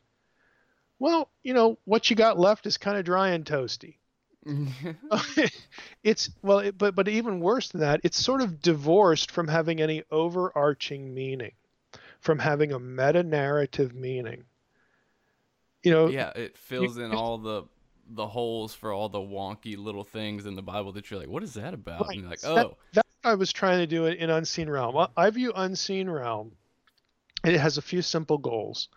[0.99, 3.97] well, you know, what you got left is kind of dry and toasty.
[6.03, 9.81] it's well, it, but but even worse than that, it's sort of divorced from having
[9.81, 11.53] any overarching meaning,
[12.21, 14.45] from having a meta narrative meaning.
[15.83, 17.65] You know, yeah, it fills in all the
[18.13, 21.43] the holes for all the wonky little things in the Bible that you're like, what
[21.43, 22.01] is that about?
[22.03, 22.11] Right.
[22.13, 24.31] And you're like, So that- oh, that's what I was trying to do it in
[24.31, 25.07] Unseen Realm.
[25.17, 26.53] I view Unseen Realm,
[27.45, 28.89] it has a few simple goals.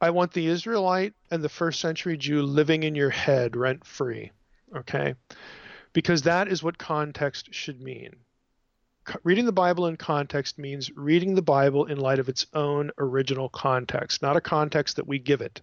[0.00, 4.30] I want the Israelite and the first century Jew living in your head rent free,
[4.76, 5.14] okay?
[5.92, 8.16] Because that is what context should mean.
[9.22, 13.50] Reading the Bible in context means reading the Bible in light of its own original
[13.50, 15.60] context, not a context that we give it,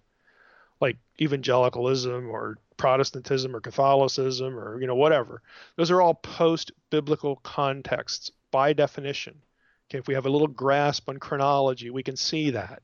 [0.80, 5.42] like evangelicalism or Protestantism or Catholicism or you know whatever.
[5.76, 9.42] Those are all post-biblical contexts by definition.
[9.88, 12.82] Okay, if we have a little grasp on chronology, we can see that.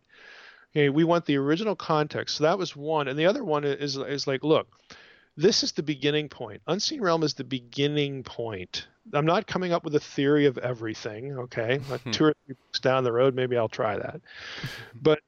[0.72, 2.36] Okay, we want the original context.
[2.36, 4.68] So that was one, and the other one is is like, look,
[5.38, 6.60] this is the beginning point.
[6.66, 8.88] Unseen Realm is the beginning point.
[9.12, 11.38] I'm not coming up with a theory of everything.
[11.38, 14.20] Okay, like two or three books down the road, maybe I'll try that.
[15.00, 15.20] But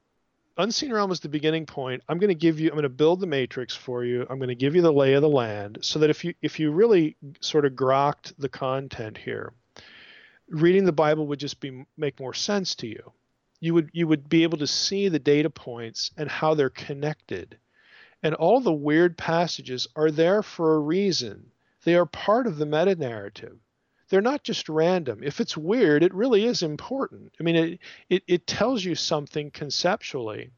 [0.56, 2.02] Unseen Realm is the beginning point.
[2.08, 2.68] I'm going to give you.
[2.68, 4.26] I'm going to build the matrix for you.
[4.28, 6.58] I'm going to give you the lay of the land, so that if you if
[6.58, 9.52] you really sort of grokked the content here,
[10.48, 13.12] reading the Bible would just be make more sense to you.
[13.60, 17.58] You would you would be able to see the data points and how they're connected,
[18.22, 21.50] and all the weird passages are there for a reason.
[21.84, 23.58] They are part of the meta narrative.
[24.08, 25.22] They're not just random.
[25.22, 27.32] If it's weird, it really is important.
[27.38, 30.50] I mean, it, it, it tells you something conceptually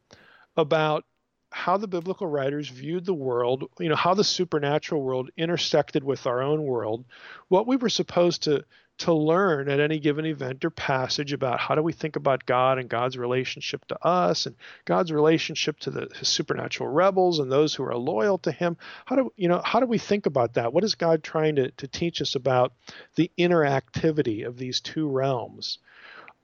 [0.57, 1.05] about
[1.51, 6.27] how the biblical writers viewed the world, you know, how the supernatural world intersected with
[6.27, 7.05] our own world,
[7.49, 8.65] what we were supposed to
[8.99, 12.79] to learn at any given event or passage about how do we think about God
[12.79, 17.83] and God's relationship to us and God's relationship to the supernatural rebels and those who
[17.83, 18.77] are loyal to him.
[19.07, 20.73] How do you know how do we think about that?
[20.73, 22.75] What is God trying to, to teach us about
[23.17, 25.79] the interactivity of these two realms?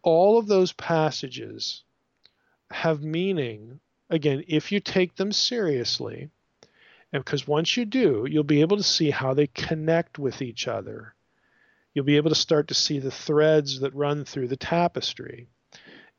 [0.03, 1.85] All of those passages
[2.71, 3.81] have meaning
[4.11, 6.29] again if you take them seriously
[7.13, 10.69] and because once you do you'll be able to see how they connect with each
[10.69, 11.15] other
[11.95, 15.49] you'll be able to start to see the threads that run through the tapestry.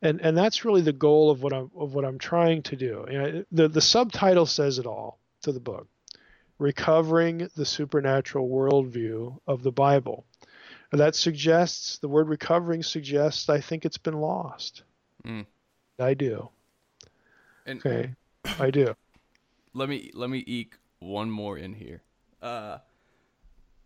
[0.02, 3.06] And and that's really the goal of what i'm of what i'm trying to do.
[3.10, 5.88] You know, the the subtitle says it all to the book.
[6.58, 10.24] Recovering the supernatural worldview of the bible.
[10.92, 14.82] And that suggests the word recovering suggests i think it's been lost.
[15.24, 15.46] Mm.
[15.98, 16.48] i do.
[17.66, 18.14] And okay.
[18.58, 18.94] I do.
[19.74, 22.02] Let me let me eke one more in here.
[22.40, 22.78] Uh,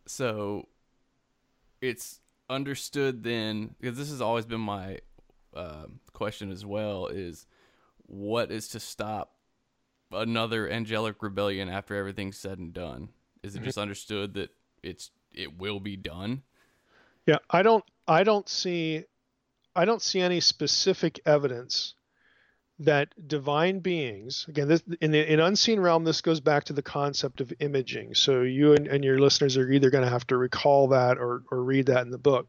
[0.07, 0.68] so
[1.85, 4.99] it's understood then because this has always been my
[5.55, 7.47] um question as well is
[8.07, 9.35] what is to stop
[10.12, 13.09] another angelic rebellion after everything's said and done?
[13.43, 14.51] Is it just understood that
[14.82, 16.43] it's it will be done?
[17.26, 19.05] Yeah, I don't I don't see
[19.76, 21.95] I don't see any specific evidence
[22.80, 26.82] that divine beings again this in the in unseen realm this goes back to the
[26.82, 28.14] concept of imaging.
[28.14, 31.44] So you and, and your listeners are either going to have to recall that or,
[31.50, 32.48] or read that in the book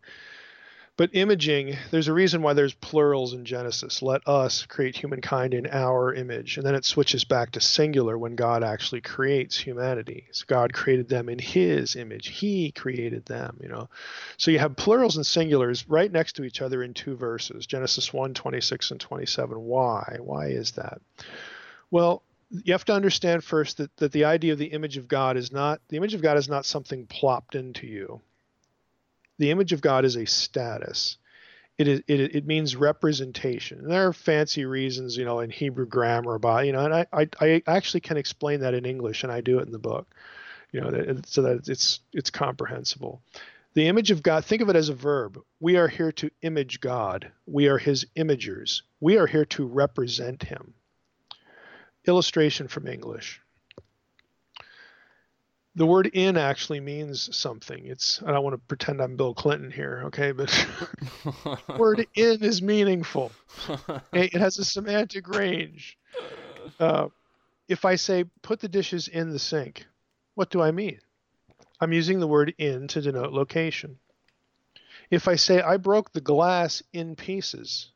[0.97, 5.67] but imaging there's a reason why there's plurals in genesis let us create humankind in
[5.67, 10.45] our image and then it switches back to singular when god actually creates humanity so
[10.47, 13.89] god created them in his image he created them you know
[14.37, 18.13] so you have plurals and singulars right next to each other in two verses Genesis
[18.13, 19.59] 1 26 and 27.
[19.59, 20.17] Why?
[20.21, 21.01] Why is that?
[21.91, 25.37] Well, you have to understand first that, that the idea of the image of God
[25.37, 28.21] is not the image of God is not something plopped into you.
[29.37, 31.17] The image of God is a status.
[31.77, 33.79] It is it, it means representation.
[33.79, 37.05] And there are fancy reasons, you know, in Hebrew grammar about, you know, and I,
[37.11, 40.13] I, I actually can explain that in English and I do it in the book.
[40.71, 43.21] You know, so that it's it's comprehensible.
[43.75, 45.41] The image of God, think of it as a verb.
[45.59, 47.31] We are here to image God.
[47.45, 48.81] We are his imagers.
[49.01, 50.73] We are here to represent him.
[52.07, 53.41] Illustration from English.
[55.75, 57.85] The word in actually means something.
[57.85, 60.49] It's I don't want to pretend I'm Bill Clinton here, okay, but
[61.77, 63.31] word in is meaningful.
[64.13, 65.97] It has a semantic range.
[66.79, 67.09] Uh,
[67.67, 69.85] if I say put the dishes in the sink,
[70.35, 70.99] what do I mean?
[71.81, 73.99] I'm using the word in to denote location.
[75.11, 77.91] If I say I broke the glass in pieces,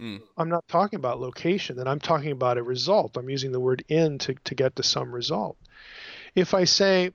[0.00, 0.20] Mm.
[0.36, 3.16] I'm not talking about location, then I'm talking about a result.
[3.16, 5.56] I'm using the word in to, to get to some result.
[6.34, 7.12] If I say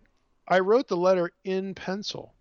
[0.48, 2.34] I wrote the letter in pencil,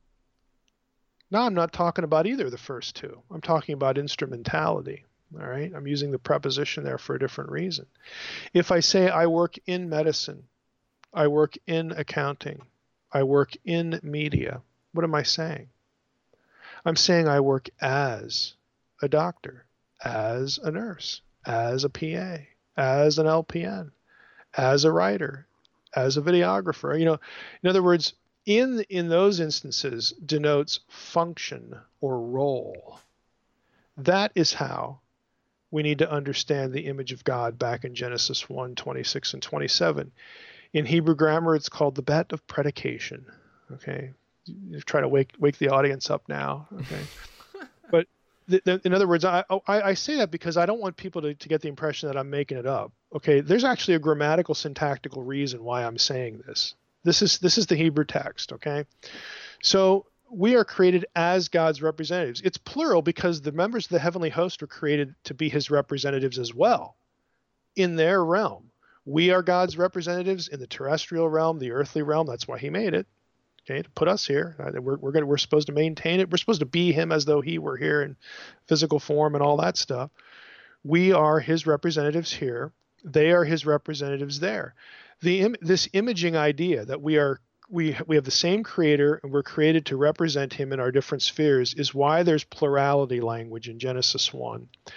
[1.31, 3.23] now I'm not talking about either of the first two.
[3.31, 5.05] I'm talking about instrumentality.
[5.39, 5.73] All right.
[5.74, 7.86] I'm using the preposition there for a different reason.
[8.55, 10.44] If I say I work in medicine,
[11.12, 12.62] I work in accounting,
[13.11, 14.61] I work in media.
[14.93, 15.69] What am I saying?
[16.85, 18.55] I'm saying I work as
[19.03, 19.66] a doctor,
[20.05, 22.44] as a nurse, as a PA,
[22.77, 23.90] as an LPN,
[24.57, 25.45] as a writer,
[25.97, 26.97] as a videographer.
[26.98, 27.20] You know,
[27.62, 28.12] in other words,
[28.44, 33.01] in in those instances denotes function or role.
[33.97, 35.01] That is how
[35.70, 40.12] we need to understand the image of God back in Genesis 1, 26 and 27.
[40.73, 43.27] In Hebrew grammar, it's called the bet of predication.
[43.73, 44.12] Okay.
[44.44, 46.68] You try to wake wake the audience up now.
[46.73, 47.02] Okay.
[47.90, 48.06] but
[48.48, 51.35] in other words, I, oh, I, I say that because I don't want people to,
[51.35, 52.93] to get the impression that I'm making it up.
[53.14, 53.40] Okay.
[53.40, 56.74] There's actually a grammatical syntactical reason why I'm saying this.
[57.05, 58.85] This is this is the Hebrew text, okay?
[59.62, 62.40] So we are created as God's representatives.
[62.44, 66.39] It's plural because the members of the heavenly host were created to be his representatives
[66.39, 66.97] as well
[67.77, 68.70] in their realm.
[69.05, 72.27] We are God's representatives in the terrestrial realm, the earthly realm.
[72.27, 73.06] That's why he made it.
[73.68, 74.56] Okay, to put us here.
[74.60, 76.30] Uh, We're, we're gonna we're supposed to maintain it.
[76.30, 78.16] We're supposed to be him as though he were here in
[78.66, 80.10] physical form and all that stuff.
[80.84, 82.72] We are his representatives here.
[83.05, 84.74] They are his representatives there
[85.20, 89.32] the Im- this imaging idea that we are we we have the same creator and
[89.32, 93.78] we're created to represent him in our different spheres is why there's plurality language in
[93.78, 94.94] Genesis 1 there's,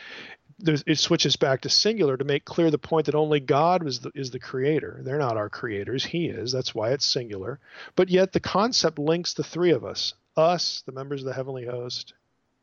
[0.66, 4.32] it switches back to singular to make clear the point that only God the, is
[4.32, 5.00] the creator.
[5.04, 6.06] They're not our creators.
[6.06, 6.52] He is.
[6.52, 7.60] That's why it's singular.
[7.96, 11.66] But yet the concept links the three of us, us, the members of the heavenly
[11.66, 12.14] host,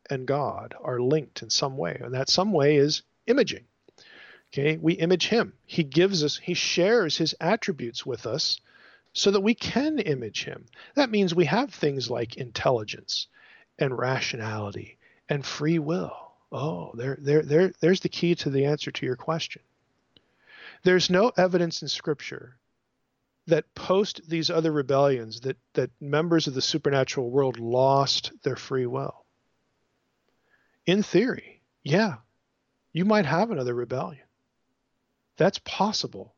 [0.09, 1.99] and God are linked in some way.
[2.01, 3.65] And that some way is imaging.
[4.53, 5.53] Okay, we image him.
[5.65, 8.59] He gives us, he shares his attributes with us
[9.11, 10.65] so that we can image him.
[10.95, 13.27] That means we have things like intelligence
[13.77, 14.97] and rationality
[15.27, 16.26] and free will.
[16.51, 19.61] Oh, there, there, there, there's the key to the answer to your question.
[20.83, 22.57] There's no evidence in Scripture
[23.47, 28.85] that post these other rebellions that, that members of the supernatural world lost their free
[28.85, 29.25] will.
[30.85, 32.15] In theory, yeah,
[32.93, 34.23] you might have another rebellion.
[35.37, 36.33] That's possible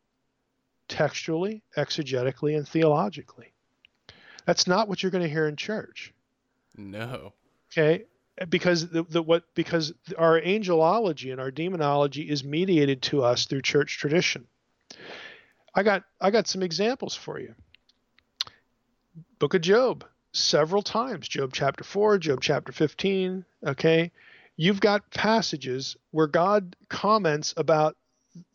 [0.88, 3.54] textually, exegetically, and theologically.
[4.46, 6.14] That's not what you're going to hear in church.
[6.76, 7.34] No.
[7.72, 8.06] Okay?
[8.48, 13.64] Because the, the what because our angelology and our demonology is mediated to us through
[13.64, 14.48] church tradition.
[15.76, 17.54] I got I got some examples for you.
[19.40, 21.28] Book of Job, several times.
[21.28, 24.12] Job chapter 4, Job chapter 15, okay?
[24.56, 27.96] You've got passages where God comments about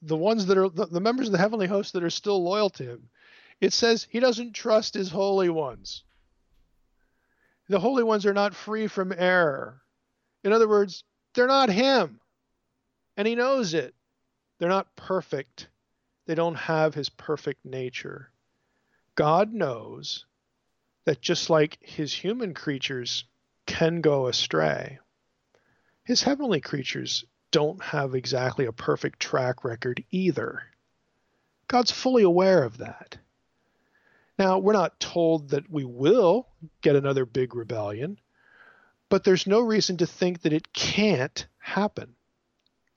[0.02, 2.70] the ones that are the, the members of the heavenly host that are still loyal
[2.70, 3.08] to him.
[3.60, 6.04] It says he doesn't trust his holy ones.
[7.68, 9.80] The holy ones are not free from error.
[10.42, 11.04] In other words,
[11.34, 12.20] they're not him.
[13.16, 13.94] And he knows it.
[14.58, 15.68] They're not perfect.
[16.26, 18.30] They don't have his perfect nature.
[19.14, 20.26] God knows
[21.04, 23.24] that just like his human creatures
[23.66, 24.98] can go astray,
[26.04, 30.62] his heavenly creatures don't have exactly a perfect track record either.
[31.68, 33.18] God's fully aware of that.
[34.38, 36.48] Now, we're not told that we will
[36.82, 38.18] get another big rebellion,
[39.08, 42.14] but there's no reason to think that it can't happen.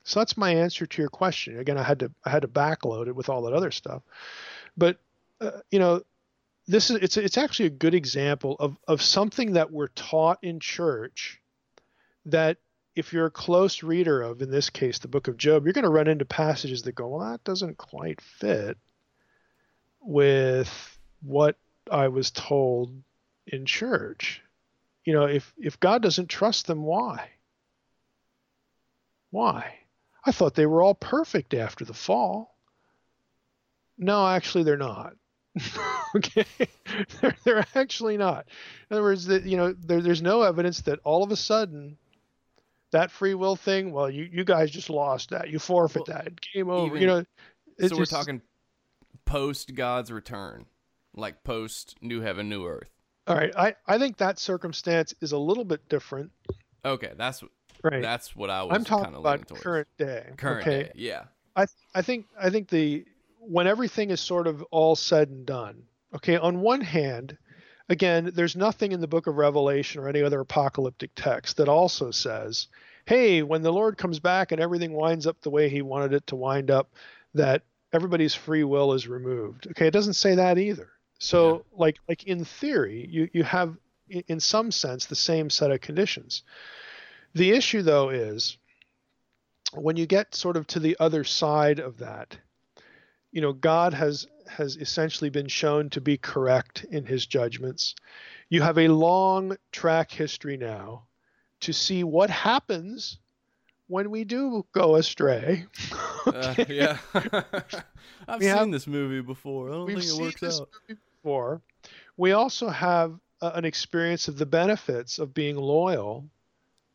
[0.02, 1.58] So that's my answer to your question.
[1.58, 4.02] Again, I had to I had to backload it with all that other stuff,
[4.76, 4.98] but
[5.40, 6.02] uh, you know,
[6.66, 10.60] this is it's it's actually a good example of of something that we're taught in
[10.60, 11.40] church
[12.24, 12.56] that
[12.96, 15.84] if you're a close reader of, in this case, the book of Job, you're going
[15.84, 18.76] to run into passages that go, well, that doesn't quite fit
[20.00, 21.56] with what
[21.90, 22.92] I was told
[23.46, 24.42] in church.
[25.04, 27.30] You know, if if God doesn't trust them, why?
[29.30, 29.78] Why?
[30.24, 32.54] I thought they were all perfect after the fall.
[33.96, 35.14] No, actually, they're not.
[36.16, 36.44] okay,
[37.20, 38.46] they're, they're actually not.
[38.90, 41.96] In other words, that you know, there, there's no evidence that all of a sudden
[42.92, 43.92] that free will thing.
[43.92, 45.48] Well, you you guys just lost that.
[45.50, 46.40] You forfeit Well, that.
[46.54, 46.86] Game over.
[46.96, 47.24] even- you know.
[47.78, 48.42] it's so we're just- talking
[49.24, 50.66] post God's return,
[51.18, 52.88] like post New Heaven, New Earth.
[53.26, 56.30] All right, I I think that circumstance is a little bit different.
[56.84, 57.42] Okay, that's
[57.82, 58.02] Right.
[58.02, 59.62] that's what I was I'm talking kind of leaning about towards.
[59.62, 60.30] current day.
[60.36, 60.82] Current okay.
[60.84, 61.24] day, yeah.
[61.54, 63.04] I I think I think the
[63.40, 65.84] when everything is sort of all said and done.
[66.14, 67.36] Okay, on one hand,
[67.88, 72.10] again, there's nothing in the book of Revelation or any other apocalyptic text that also
[72.10, 72.68] says,
[73.06, 76.26] "Hey, when the Lord comes back and everything winds up the way he wanted it
[76.28, 76.94] to wind up,
[77.34, 77.62] that
[77.92, 80.90] everybody's free will is removed." Okay, it doesn't say that either.
[81.18, 83.76] So, like like in theory, you you have
[84.08, 86.42] in some sense the same set of conditions.
[87.34, 88.56] The issue though is
[89.74, 92.36] when you get sort of to the other side of that,
[93.32, 97.94] you know, God has has essentially been shown to be correct in his judgments.
[98.48, 101.06] You have a long track history now
[101.60, 103.18] to see what happens
[103.88, 105.66] when we do go astray.
[106.26, 106.98] Uh, yeah.
[107.14, 109.68] I've We seen have- this movie before.
[109.68, 110.68] I don't think it works out.
[111.22, 111.62] Before.
[112.16, 116.28] We also have uh, an experience of the benefits of being loyal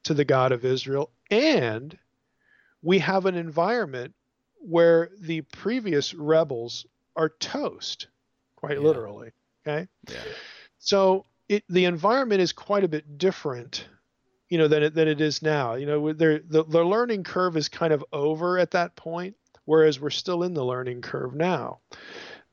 [0.04, 1.98] to the God of Israel, and
[2.82, 4.14] we have an environment
[4.60, 6.86] where the previous rebels
[7.16, 8.08] are toast,
[8.56, 8.84] quite Yeah.
[8.84, 9.32] literally.
[9.66, 10.18] Okay, Yeah.
[10.78, 13.88] so it, the environment is quite a bit different,
[14.50, 15.76] you know, than it, than it is now.
[15.76, 20.10] You know, the, the learning curve is kind of over at that point, whereas we're
[20.10, 21.80] still in the learning curve now.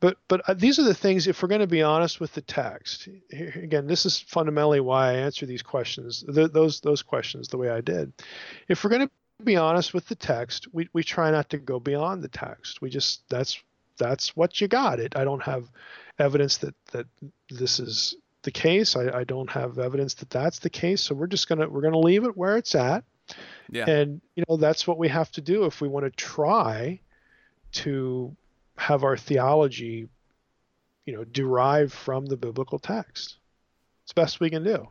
[0.01, 1.27] But but uh, these are the things.
[1.27, 5.11] If we're going to be honest with the text, here, again, this is fundamentally why
[5.11, 8.13] I answer these questions, th- those those questions the way I did.
[8.69, 11.79] If we're going to be honest with the text, we, we try not to go
[11.79, 12.81] beyond the text.
[12.81, 13.63] We just that's
[13.99, 15.01] that's what you got.
[15.01, 15.17] It.
[15.17, 15.69] I don't have
[16.19, 17.07] evidence that that
[17.51, 18.97] this is the case.
[18.97, 21.03] I, I don't have evidence that that's the case.
[21.03, 23.05] So we're just gonna we're gonna leave it where it's at.
[23.71, 23.89] Yeah.
[23.89, 27.01] And you know that's what we have to do if we want to try
[27.73, 28.35] to
[28.81, 30.09] have our theology,
[31.05, 33.37] you know, derived from the biblical text.
[34.05, 34.89] It's the best we can do.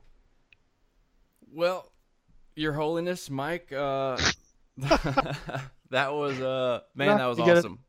[1.52, 1.92] Well,
[2.56, 4.18] Your Holiness, Mike, uh,
[4.78, 7.80] that was uh man, that was awesome.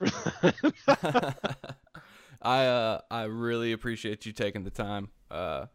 [2.42, 5.66] I uh I really appreciate you taking the time uh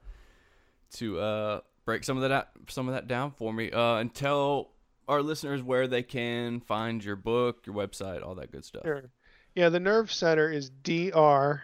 [0.96, 4.72] to uh break some of that some of that down for me uh and tell
[5.08, 8.82] our listeners where they can find your book, your website, all that good stuff.
[8.84, 9.12] Sure.
[9.56, 11.64] Yeah, the nerve center is DRMSH.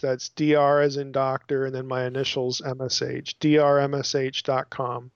[0.00, 3.38] That's DR as in doctor, and then my initials MSH.
[3.40, 5.10] DRMSH.com.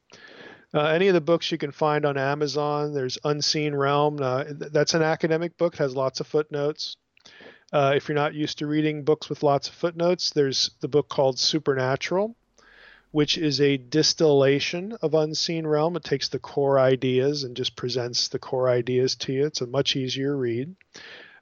[0.72, 2.94] Uh, any of the books you can find on Amazon.
[2.94, 4.18] There's Unseen Realm.
[4.22, 5.76] Uh, that's an academic book.
[5.76, 6.96] Has lots of footnotes.
[7.74, 11.10] Uh, if you're not used to reading books with lots of footnotes, there's the book
[11.10, 12.34] called Supernatural,
[13.10, 15.94] which is a distillation of Unseen Realm.
[15.96, 19.44] It takes the core ideas and just presents the core ideas to you.
[19.44, 20.74] It's a much easier read.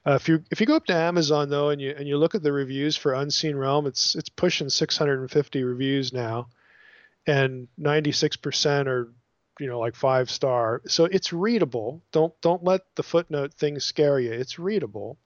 [0.05, 2.35] Uh, if you if you go up to Amazon though and you and you look
[2.35, 6.47] at the reviews for Unseen Realm, it's it's pushing 650 reviews now,
[7.25, 9.13] and 96% are
[9.59, 10.81] you know like five star.
[10.87, 12.01] So it's readable.
[12.11, 14.33] Don't don't let the footnote things scare you.
[14.33, 15.17] It's readable.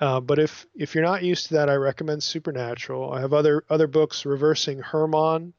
[0.00, 3.12] Uh, but if if you're not used to that, I recommend Supernatural.
[3.12, 4.24] I have other other books.
[4.24, 5.52] Reversing Hermon,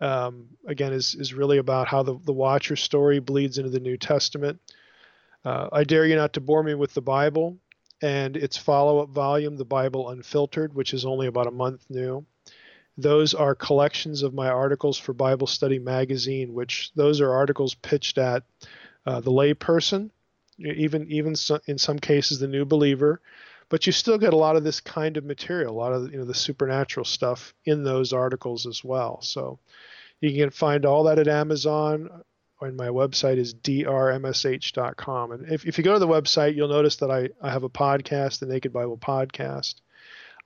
[0.00, 3.96] um, again, is is really about how the the Watcher story bleeds into the New
[3.96, 4.60] Testament.
[5.44, 7.58] Uh, I dare you not to bore me with the Bible
[8.02, 12.24] and its follow-up volume, The Bible Unfiltered, which is only about a month new.
[12.96, 18.18] Those are collections of my articles for Bible Study Magazine, which those are articles pitched
[18.18, 18.44] at
[19.06, 20.10] uh, the layperson,
[20.58, 23.20] even even so, in some cases the new believer,
[23.68, 26.18] but you still get a lot of this kind of material, a lot of you
[26.18, 29.20] know the supernatural stuff in those articles as well.
[29.22, 29.58] So
[30.20, 32.22] you can find all that at Amazon.
[32.60, 35.32] And my website is drmsh.com.
[35.32, 37.68] And if, if you go to the website, you'll notice that I, I have a
[37.68, 39.74] podcast, the Naked Bible Podcast.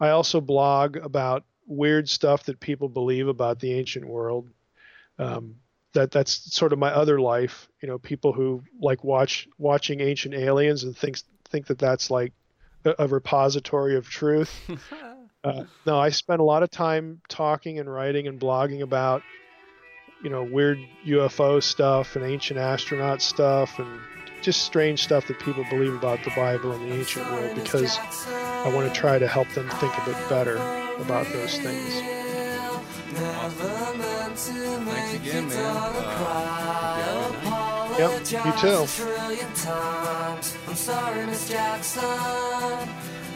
[0.00, 4.48] I also blog about weird stuff that people believe about the ancient world.
[5.18, 5.56] Um,
[5.94, 7.68] that that's sort of my other life.
[7.82, 11.18] You know, people who like watch watching ancient aliens and think
[11.48, 12.32] think that that's like
[12.84, 14.52] a, a repository of truth.
[15.44, 19.22] uh, no, I spend a lot of time talking and writing and blogging about
[20.22, 24.00] you know weird UFO stuff and ancient astronaut stuff and
[24.42, 28.72] just strange stuff that people believe about the Bible and the ancient world because I
[28.74, 30.56] want to try to help them think a bit better
[30.98, 32.02] about those things.
[34.38, 35.76] Thanks again, man.
[35.76, 37.98] Uh, hope you have a good night.
[37.98, 38.82] Yep, you too.
[40.68, 42.02] I'm sorry, Miss Jackson.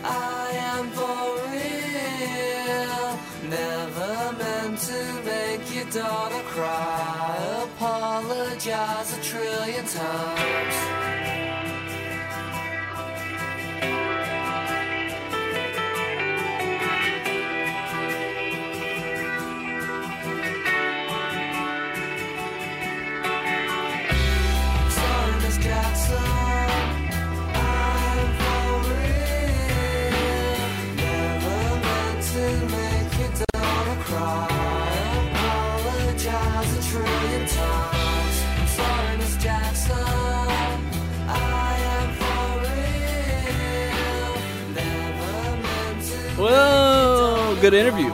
[0.04, 3.18] I am for real.
[3.50, 5.31] Never meant to make
[5.82, 7.64] your daughter cry.
[7.64, 11.02] Apologize a trillion times.
[47.62, 48.10] Good interview.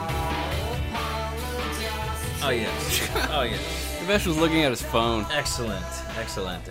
[2.43, 3.09] Oh yes.
[3.31, 3.99] Oh yes.
[4.03, 5.25] Ramesh was looking at his phone.
[5.31, 5.83] Excellent.
[6.15, 6.69] Excellent.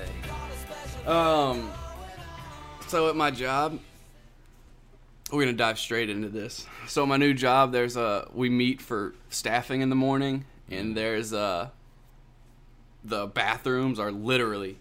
[1.05, 1.72] Um,
[2.86, 3.80] so at my job,
[5.32, 6.68] we're gonna dive straight into this.
[6.86, 11.32] So my new job, there's a we meet for staffing in the morning, and there's
[11.32, 11.72] a
[13.02, 14.78] the bathrooms are literally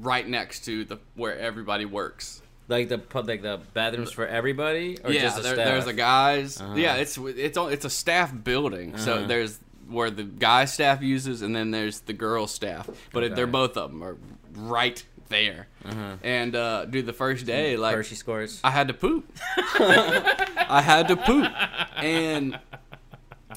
[0.00, 2.41] right next to the where everybody works.
[2.72, 6.60] Like the like the bathrooms for everybody, or yeah, just the there, there's a guys.
[6.60, 6.74] Uh-huh.
[6.74, 8.96] Yeah, it's it's all- it's a staff building.
[8.96, 9.26] So Uh-huh.
[9.26, 9.58] there's
[9.88, 12.88] where the guy staff uses, and then there's the girl staff.
[13.12, 13.34] But Okay.
[13.34, 14.16] they're both of them are
[14.56, 15.68] right there.
[15.84, 16.16] Uh-huh.
[16.22, 19.30] And uh, dude, the first day, like Hershey scores, I had to poop.
[19.78, 21.50] I had to poop,
[21.96, 22.58] and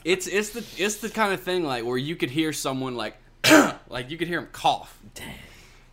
[0.04, 3.16] it's it's the it's the kind of thing like where you could hear someone like
[3.90, 5.00] like you could hear him cough.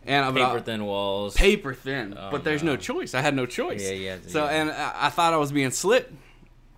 [0.05, 1.33] And I'm Paper thin walls.
[1.35, 2.73] paper thin, Oh, but there's no.
[2.73, 2.77] no.
[2.77, 3.13] choice.
[3.13, 3.83] I had no choice.
[3.83, 4.51] Yeah, yeah, So yeah.
[4.51, 6.11] and I, I thought I was being slipped.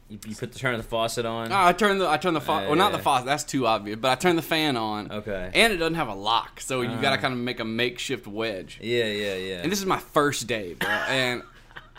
[0.09, 1.51] You, you put the turn of the faucet on.
[1.51, 3.97] I turned the I turned the fa- Uh, well not the faucet that's too obvious,
[3.99, 5.11] but I turned the fan on.
[5.11, 5.49] Okay.
[5.55, 7.21] And it doesn't have a lock, so you got to Uh.
[7.21, 8.77] kind of make a makeshift wedge.
[8.83, 9.61] yeah, yeah, yeah.
[9.63, 10.89] And this is my first day, bro.
[10.89, 11.41] And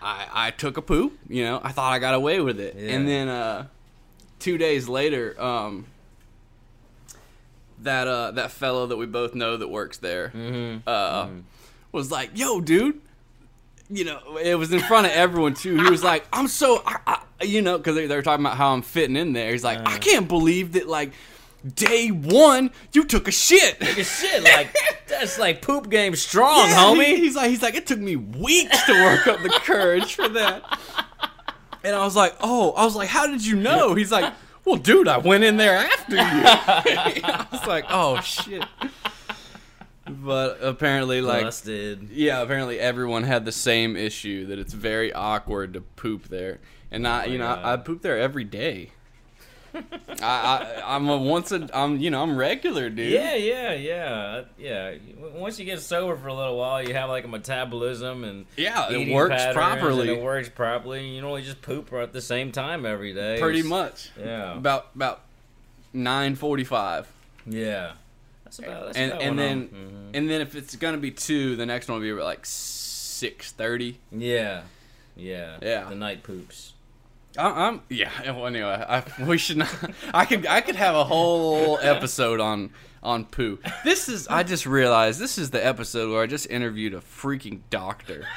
[0.00, 1.18] I, I took a poop.
[1.28, 2.76] You know, I thought I got away with it.
[2.78, 2.90] Yeah.
[2.92, 3.66] And then uh,
[4.38, 5.86] two days later, um,
[7.82, 10.82] that uh, that fellow that we both know that works there Mhm.
[10.86, 11.28] uh,
[11.92, 13.00] was like, "Yo, dude."
[13.88, 15.76] You know, it was in front of everyone too.
[15.76, 18.56] He was like, "I'm so," I, I, you know, because they, they were talking about
[18.56, 19.52] how I'm fitting in there.
[19.52, 19.98] He's like, "I Uh.
[19.98, 21.12] can't believe that, like,
[21.74, 24.74] day one you took a shit." Your shit, like
[25.06, 27.04] that's like poop game strong, Yeah, homie.
[27.04, 30.28] he- he's like, he's like, it took me weeks to work up the courage for
[30.30, 30.62] that.
[31.84, 33.94] And I was like, oh, I was like, how did you know?
[33.94, 34.32] He's like,
[34.66, 36.20] well, dude, I went in there after you.
[36.22, 38.64] I was like, oh shit.
[40.08, 42.10] But apparently, like, Busted.
[42.10, 46.60] yeah, apparently everyone had the same issue that it's very awkward to poop there,
[46.92, 47.64] and I, Oh you know, God.
[47.64, 48.90] I, I poop there every day.
[50.22, 53.12] I, I, I'm a once a, I'm, you know, I'm regular, dude.
[53.12, 54.94] Yeah, yeah, yeah, yeah.
[55.34, 58.90] Once you get sober for a little while, you have like a metabolism and Yeah,
[58.90, 60.10] it works properly.
[60.10, 61.06] It works properly.
[61.08, 63.38] You don't just poop at the same time every day.
[63.40, 64.10] pretty It's- much.
[64.18, 64.56] Yeah.
[64.56, 65.20] About about
[65.92, 67.06] nine forty five,
[67.46, 67.92] Yeah.
[68.44, 68.86] That's about.
[68.86, 70.16] That's and about and then mhm.
[70.16, 73.98] and then if it's gonna be two, the next one will be like six thirty.
[74.12, 74.62] Yeah.
[75.16, 75.56] Yeah.
[75.62, 75.84] Yeah.
[75.88, 76.72] The night poops.
[77.38, 78.10] I'm yeah.
[78.32, 79.74] Well, anyway, I, we should not.
[80.14, 82.70] I could I could have a whole episode on
[83.02, 83.58] on poo.
[83.84, 87.60] This is I just realized this is the episode where I just interviewed a freaking
[87.70, 88.26] doctor.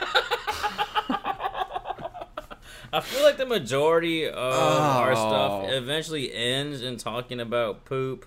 [2.91, 5.67] I feel like the majority of our stuff Oh.
[5.69, 8.25] eventually ends in talking about poop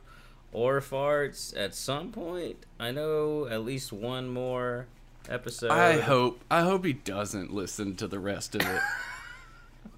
[0.52, 2.64] or farts at some point.
[2.78, 4.86] I know at least one more
[5.28, 5.70] episode.
[5.72, 8.80] I hope I hope he doesn't listen to the rest of it.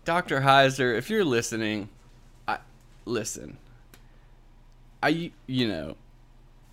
[0.04, 0.40] Dr.
[0.40, 1.88] Heiser, if you're listening,
[2.46, 2.58] I
[3.04, 3.58] listen.
[5.02, 5.96] I you know,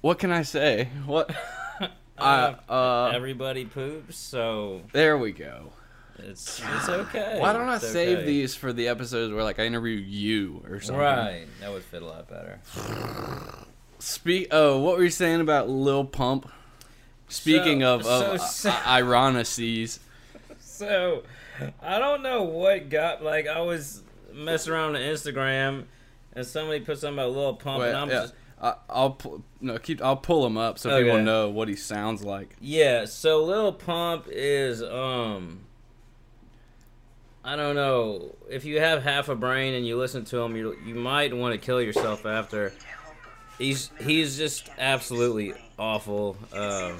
[0.01, 0.89] what can I say?
[1.05, 1.33] What
[2.17, 5.71] I uh Everybody poops, so there we go.
[6.19, 7.37] it's it's okay.
[7.39, 8.27] Why don't I It's save okay.
[8.27, 11.01] these for the episodes where like I interview you or something?
[11.01, 12.59] Right, that would fit a lot better.
[13.99, 14.47] Speak.
[14.51, 16.49] Oh, what were you saying about Lil Pump?
[17.27, 19.99] Speaking So- of, of so uh, ironicies,
[20.59, 21.23] So,
[21.81, 24.01] I don't know what got like I was
[24.33, 25.85] messing around on Instagram,
[26.33, 29.17] and somebody put something about Lil Pump, Wait, and I'm yeah, just I, I'll
[29.59, 30.01] no keep.
[30.03, 31.03] I'll pull him up so Okay.
[31.03, 32.55] people know what he sounds like.
[32.59, 35.61] Yeah, so Lil Pump is um
[37.43, 38.35] I don't know.
[38.49, 41.53] If you have half a brain and you listen to him, you you might want
[41.53, 42.71] to kill yourself after.
[43.57, 46.37] He's he's just absolutely awful.
[46.53, 46.93] Uh,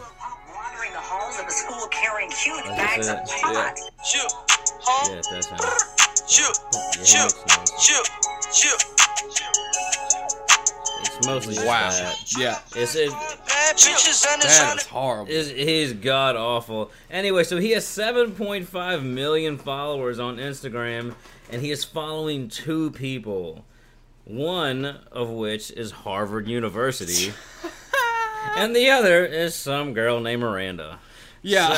[0.82, 3.78] wandering the halls of a school carrying huge That's bags of it, pot.
[4.06, 4.32] Shoot,
[4.82, 5.10] huh?
[5.14, 5.58] yeah, that's him.
[6.28, 7.84] Shoot, Yeah, he shoot, makes noise.
[7.84, 8.10] shoot,
[8.54, 8.84] shoot.
[11.04, 11.90] It's mostly just Wow.
[11.90, 12.16] that.
[12.38, 15.32] Yeah, It's it, Bad bitches and that is horrible.
[15.32, 16.92] is he's god awful.
[17.12, 21.14] Anyway, so he has 7.5 million followers on Instagram,
[21.52, 23.66] and he is following two people.
[24.26, 27.34] One of which is Harvard University,
[28.58, 31.00] and the other is some girl named Miranda.
[31.42, 31.70] yeah,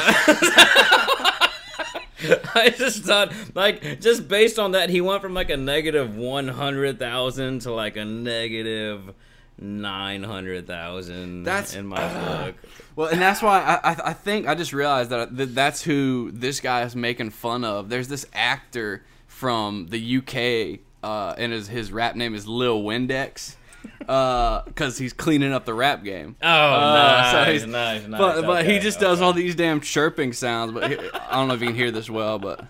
[2.56, 7.60] I just thought, like, just based on that, he went from like a negative 100,000
[7.60, 9.14] to like a negative
[9.60, 12.56] 900,000 That's- in my book.
[12.96, 16.32] well, and that's why I, I I think I just realized that, that that's who
[16.34, 17.90] this guy is making fun of.
[17.90, 23.56] There's this actor from the UK, uh, and his his rap name is Lil Windex,
[24.00, 26.36] because he's cleaning up the rap game.
[26.42, 28.20] Oh, Uh, so nice, he's- nice, nice.
[28.20, 30.72] but but he Okay, just does all these damn chirping sounds.
[30.74, 32.66] But he, I don't know if you can hear this well, but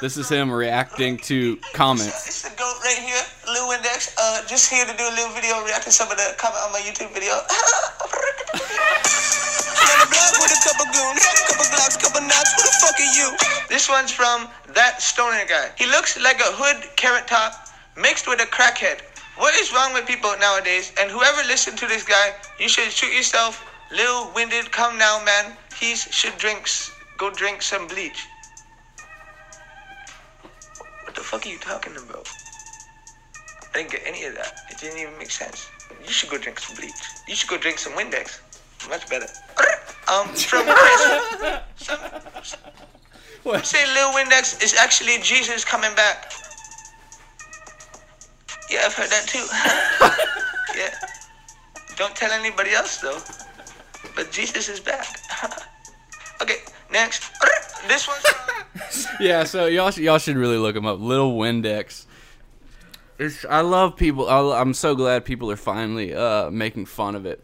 [0.00, 2.26] this is him reacting to comments.
[2.26, 4.14] It's the goat right here, Lil Windex.
[4.18, 6.72] Uh, just here to do a little video reacting to some of the comment on
[6.72, 7.34] my YouTube video.
[9.80, 12.52] Got a block with a couple goons, couple couple glocks, couple knots.
[12.56, 13.36] Who the fuck are you?
[13.68, 15.70] This one's from that stoner guy.
[15.76, 19.00] He looks like a hood carrot top mixed with a crackhead.
[19.40, 20.92] What is wrong with people nowadays?
[21.00, 23.64] And whoever listened to this guy, you should shoot yourself.
[23.90, 25.56] Lil Windex, come now, man.
[25.80, 26.68] He should drink,
[27.16, 28.26] go drink some bleach.
[31.04, 32.28] What the fuck are you talking about?
[33.72, 34.60] I didn't get any of that.
[34.68, 35.70] It didn't even make sense.
[36.04, 37.00] You should go drink some bleach.
[37.26, 38.40] You should go drink some Windex.
[38.90, 39.26] Much better.
[40.10, 41.60] Um, from Chris.
[41.76, 42.00] Some,
[42.42, 46.32] some say Lil Windex is actually Jesus coming back.
[48.70, 49.44] Yeah, I've heard that too.
[50.78, 50.94] yeah.
[51.96, 53.18] Don't tell anybody else though.
[54.14, 55.06] But Jesus is back.
[56.42, 56.56] okay,
[56.92, 57.30] next.
[57.88, 61.00] This one's Yeah, so y'all y'all should really look him up.
[61.00, 62.04] Little Windex.
[63.18, 64.28] It's, I love people.
[64.28, 67.42] I, I'm so glad people are finally uh, making fun of it.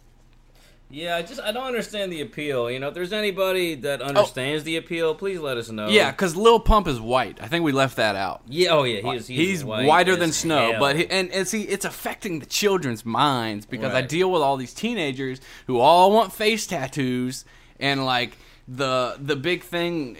[0.88, 2.70] Yeah, I just I don't understand the appeal.
[2.70, 4.04] You know, if there's anybody that oh.
[4.04, 5.88] understands the appeal, please let us know.
[5.88, 7.38] Yeah, because Lil Pump is white.
[7.42, 8.42] I think we left that out.
[8.46, 8.70] Yeah.
[8.70, 9.00] Oh yeah.
[9.00, 9.26] He is.
[9.26, 10.80] He's, He's white whiter than snow, hell.
[10.80, 14.56] but he, and and see, it's affecting the children's minds because I deal with all
[14.56, 17.44] these teenagers who all want face tattoos
[17.80, 18.36] and like
[18.68, 20.16] the the big thing.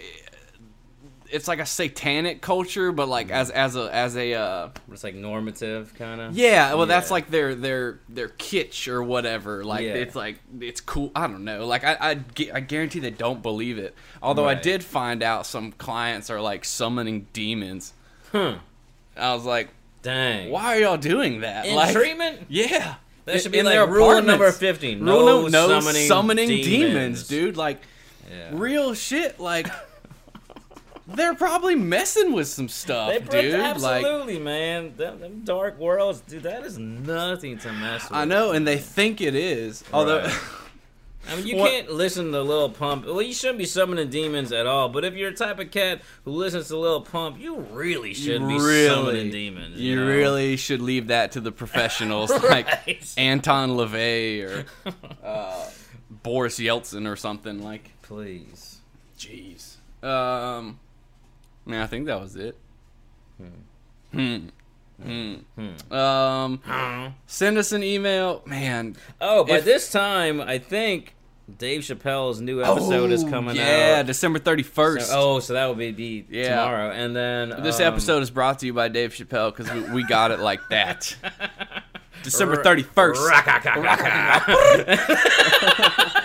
[1.31, 5.15] It's like a satanic culture, but like as as a as a uh, it's like
[5.15, 6.35] normative kind of.
[6.37, 9.63] yeah, well, that's like their their their kitsch or whatever.
[9.63, 9.93] Like Yeah.
[9.95, 11.11] it's like it's cool.
[11.15, 11.65] I don't know.
[11.65, 13.93] Like I I, gu- I guarantee they don't believe it.
[14.21, 17.93] Although I did find out some clients are like summoning demons.
[18.31, 18.57] Huh.
[19.15, 19.69] I was like,
[20.03, 20.51] Dang.
[20.51, 21.65] why are y'all doing that?
[21.65, 22.45] In like, treatment?
[22.49, 22.95] Yeah.
[23.25, 24.99] That should be in like their rule number fifteen.
[25.03, 26.65] Rule No, no, no summoning, summoning, demons.
[26.65, 27.57] demons, dude.
[27.57, 27.81] Like
[28.31, 28.49] Yeah.
[28.53, 29.37] real shit.
[29.39, 29.67] Like
[31.15, 33.53] they're probably messing with some stuff, They dude.
[33.59, 34.95] Like absolutely, man.
[34.97, 36.43] Them, them dark worlds, dude.
[36.43, 38.13] That is nothing to mess with.
[38.17, 39.83] I know, and they think it is.
[39.93, 40.39] Although Right.
[41.29, 43.05] I mean, you What- can't listen to Lil Pump.
[43.05, 44.87] Well, you shouldn't be summoning demons at all.
[44.87, 48.47] But if you're a type of cat who listens to Lil Pump, you really should
[48.47, 49.77] be summoning demons.
[49.77, 50.07] You, You, know?
[50.07, 52.67] really should leave that to the professionals like
[53.17, 54.65] Anton LaVey or
[55.21, 55.69] uh,
[56.09, 57.61] Boris Yeltsin or something.
[57.61, 58.77] Like, please.
[59.19, 59.75] jeez.
[60.01, 60.79] Um,
[61.67, 62.57] man, I think that was it.
[64.11, 64.47] Hmm.
[65.03, 65.35] Hmm.
[65.55, 65.93] Hmm.
[65.93, 68.95] Um, send us an email, man.
[69.21, 71.13] Oh, by If- this time, I think
[71.59, 74.07] Dave Chappelle's new episode is coming Oh, yeah, out.
[74.07, 75.09] December thirty first.
[75.09, 76.49] So- oh, so that will be the Yeah.
[76.49, 79.81] tomorrow, and then This um, episode is brought to you by Dave Chappelle because we,
[79.93, 81.15] we got it like that.
[82.23, 83.21] December R- thirty first.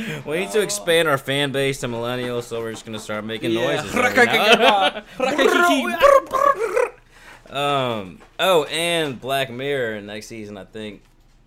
[0.26, 3.54] We need to expand our fan base to millennials, so we're just gonna start making
[3.54, 3.94] noises.
[7.50, 8.18] um.
[8.38, 11.02] Oh, and Black Mirror next season, I think,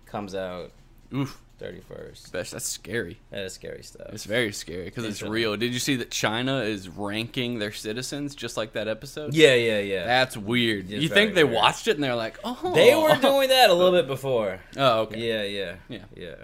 [0.06, 0.70] comes out
[1.12, 2.32] Oof, thirty first.
[2.32, 3.18] that's that's scary.
[3.30, 4.08] That is scary stuff.
[4.12, 5.56] It's very scary because it's real.
[5.56, 9.34] Did you see that China is ranking their citizens just like that episode?
[9.34, 10.04] yeah, yeah, yeah.
[10.04, 10.90] That's weird.
[10.90, 11.56] It's you think they weird.
[11.56, 12.72] watched it and they're like, oh.
[12.74, 14.60] they were doing that a little bit before.
[14.76, 15.20] Oh, okay.
[15.20, 16.04] Yeah, yeah, Yeah.
[16.16, 16.34] yeah.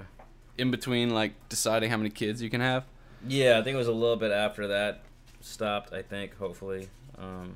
[0.60, 2.84] In between, like deciding how many kids you can have.
[3.26, 5.02] Yeah, I think it was a little bit after that
[5.40, 5.92] stopped.
[5.92, 6.88] I think, hopefully,
[7.18, 7.54] um,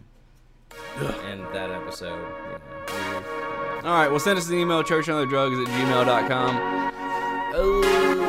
[1.26, 2.18] and that episode.
[2.88, 3.22] Yeah.
[3.84, 4.08] All right.
[4.08, 6.92] Well, send us an email, churchandotherdrugs at gmail.com.
[7.56, 8.23] Oh,